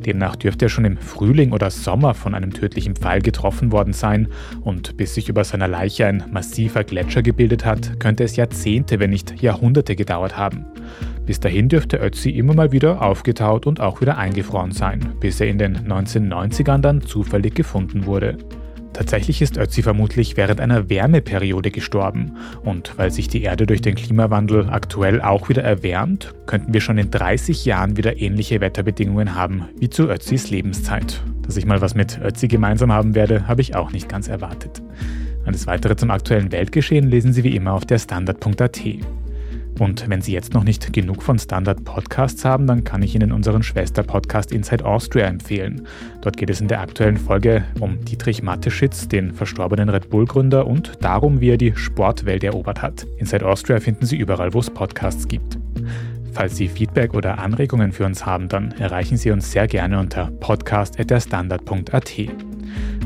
Demnach 0.04 0.36
dürfte 0.36 0.66
er 0.66 0.70
schon 0.70 0.86
im 0.86 0.98
Frühling 0.98 1.52
oder 1.52 1.70
Sommer 1.70 2.16
von 2.16 2.34
einem 2.34 2.52
tödlichen 2.52 2.96
Pfeil 2.96 3.22
getroffen 3.22 3.72
worden 3.72 3.94
sein 3.94 4.30
und 4.62 4.98
bis 4.98 5.14
sich 5.14 5.30
über 5.30 5.44
seiner 5.44 5.68
Leiche 5.68 6.08
ein 6.08 6.24
massiver 6.32 6.84
Gletscher 6.84 7.22
gebildet 7.22 7.66
hat, 7.66 8.00
könnte 8.00 8.24
es 8.24 8.36
Jahrzehnte, 8.36 9.00
wenn 9.00 9.12
nicht 9.12 9.40
Jahrhunderte 9.40 9.96
gedauert 9.96 10.36
haben. 10.36 10.66
Bis 11.28 11.40
dahin 11.40 11.70
dürfte 11.70 11.98
Ötzi 11.98 12.32
immer 12.32 12.56
mal 12.56 12.72
wieder 12.72 13.04
aufgetaut 13.04 13.68
und 13.68 13.80
auch 13.80 14.02
wieder 14.02 14.18
eingefroren 14.18 14.72
sein, 14.72 15.14
bis 15.20 15.40
er 15.40 15.50
in 15.50 15.60
den 15.60 15.88
1990ern 15.88 16.80
dann 16.80 17.02
zufällig 17.02 17.54
gefunden 17.54 18.08
wurde. 18.08 18.40
Tatsächlich 18.94 19.42
ist 19.42 19.58
Ötzi 19.58 19.82
vermutlich 19.82 20.38
während 20.38 20.62
einer 20.62 20.90
Wärmeperiode 20.90 21.72
gestorben. 21.72 22.38
Und 22.64 22.98
weil 22.98 23.12
sich 23.12 23.28
die 23.28 23.42
Erde 23.42 23.66
durch 23.66 23.82
den 23.82 23.96
Klimawandel 23.96 24.70
aktuell 24.70 25.22
auch 25.22 25.50
wieder 25.50 25.64
erwärmt, 25.64 26.34
könnten 26.46 26.74
wir 26.74 26.82
schon 26.82 27.00
in 27.00 27.10
30 27.10 27.66
Jahren 27.66 27.98
wieder 27.98 28.18
ähnliche 28.18 28.62
Wetterbedingungen 28.62 29.36
haben 29.36 29.66
wie 29.80 29.90
zu 29.90 30.10
Ötzis 30.10 30.52
Lebenszeit. 30.52 31.22
Dass 31.42 31.58
ich 31.58 31.66
mal 31.66 31.82
was 31.82 31.96
mit 31.96 32.20
Ötzi 32.24 32.48
gemeinsam 32.48 32.92
haben 32.92 33.16
werde, 33.16 33.48
habe 33.48 33.62
ich 33.62 33.76
auch 33.76 33.92
nicht 33.92 34.08
ganz 34.08 34.28
erwartet. 34.28 34.82
Alles 35.46 35.68
weitere 35.68 35.96
zum 35.96 36.12
aktuellen 36.12 36.52
Weltgeschehen 36.52 37.10
lesen 37.10 37.34
Sie 37.34 37.44
wie 37.44 37.56
immer 37.56 37.74
auf 37.74 37.86
der 37.86 38.00
Standard.at. 38.00 38.80
Und 39.80 40.10
wenn 40.10 40.22
Sie 40.22 40.34
jetzt 40.34 40.54
noch 40.54 40.64
nicht 40.64 40.94
genug 40.94 41.24
von 41.24 41.40
Standard 41.40 41.84
Podcasts 41.84 42.46
haben, 42.46 42.68
dann 42.68 42.84
kann 42.84 43.02
ich 43.02 43.16
Ihnen 43.16 43.32
unseren 43.32 43.64
Schwester-Podcast 43.64 44.52
Inside 44.52 44.86
Austria 44.86 45.26
empfehlen. 45.26 45.88
Dort 46.22 46.38
geht 46.38 46.50
es 46.50 46.62
in 46.62 46.68
der 46.68 46.82
aktuellen 46.82 47.18
Folge 47.18 47.64
um 47.80 48.04
Dietrich 48.06 48.44
Mateschitz, 48.44 49.08
den 49.08 49.34
verstorbenen 49.34 49.90
Red 49.90 50.10
Bull-Gründer, 50.10 50.68
und 50.68 50.92
darum, 51.02 51.42
wie 51.42 51.50
er 51.50 51.58
die 51.58 51.76
Sportwelt 51.76 52.44
erobert 52.44 52.82
hat. 52.82 53.06
Inside 53.18 53.46
Austria 53.46 53.80
finden 53.80 54.06
Sie 54.06 54.18
überall, 54.18 54.54
wo 54.54 54.60
es 54.60 54.70
Podcasts 54.70 55.28
gibt. 55.28 55.58
Falls 56.34 56.56
Sie 56.56 56.68
Feedback 56.68 57.14
oder 57.14 57.38
Anregungen 57.38 57.92
für 57.92 58.06
uns 58.06 58.26
haben, 58.26 58.50
dann 58.50 58.72
erreichen 58.74 59.18
Sie 59.18 59.32
uns 59.32 59.52
sehr 59.52 59.68
gerne 59.68 60.00
unter 60.00 60.32
podcast.derstandard.at. 60.40 62.53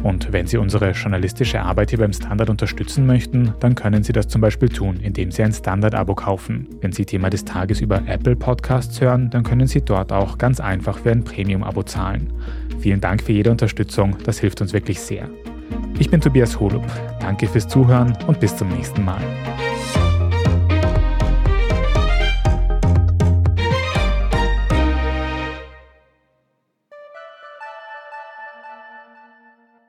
Und 0.04 0.32
wenn 0.32 0.48
Sie 0.48 0.58
unsere 0.58 0.92
journalistische 0.92 1.62
Arbeit 1.62 1.90
hier 1.90 2.00
beim 2.00 2.14
Standard 2.14 2.50
unterstützen 2.50 3.06
möchten, 3.06 3.54
dann 3.60 3.76
können 3.76 4.04
Sie 4.04 4.14
das 4.14 4.28
zum 4.28 4.42
Beispiel 4.42 4.70
tun, 4.70 4.98
indem 5.02 5.32
Sie 5.32 5.44
ein 5.44 5.52
Standard-Abo 5.52 6.16
kaufen. 6.16 6.68
Wenn 6.82 6.92
Sie 6.92 7.06
Thema 7.06 7.30
des 7.30 7.46
Tages 7.46 7.82
über 7.82 8.02
Apple 8.08 8.36
Podcasts 8.36 9.02
hören, 9.02 9.30
dann 9.30 9.44
können 9.44 9.68
Sie 9.68 9.82
dort 9.82 10.12
auch 10.12 10.38
ganz 10.38 10.60
einfach 10.60 11.00
für 11.00 11.12
ein 11.12 11.24
Premium-Abo 11.24 11.84
zahlen. 11.84 12.32
Vielen 12.80 13.02
Dank 13.02 13.24
für 13.24 13.32
jede 13.32 13.52
Unterstützung, 13.52 14.16
das 14.24 14.40
hilft 14.40 14.62
uns 14.62 14.74
wirklich 14.74 15.00
sehr. 15.00 15.30
Ich 16.00 16.10
bin 16.10 16.22
Tobias 16.22 16.60
Holub. 16.60 16.86
Danke 17.20 17.48
fürs 17.48 17.68
Zuhören 17.68 18.16
und 18.28 18.40
bis 18.40 18.56
zum 18.56 18.70
nächsten 18.70 19.04
Mal. 19.04 19.22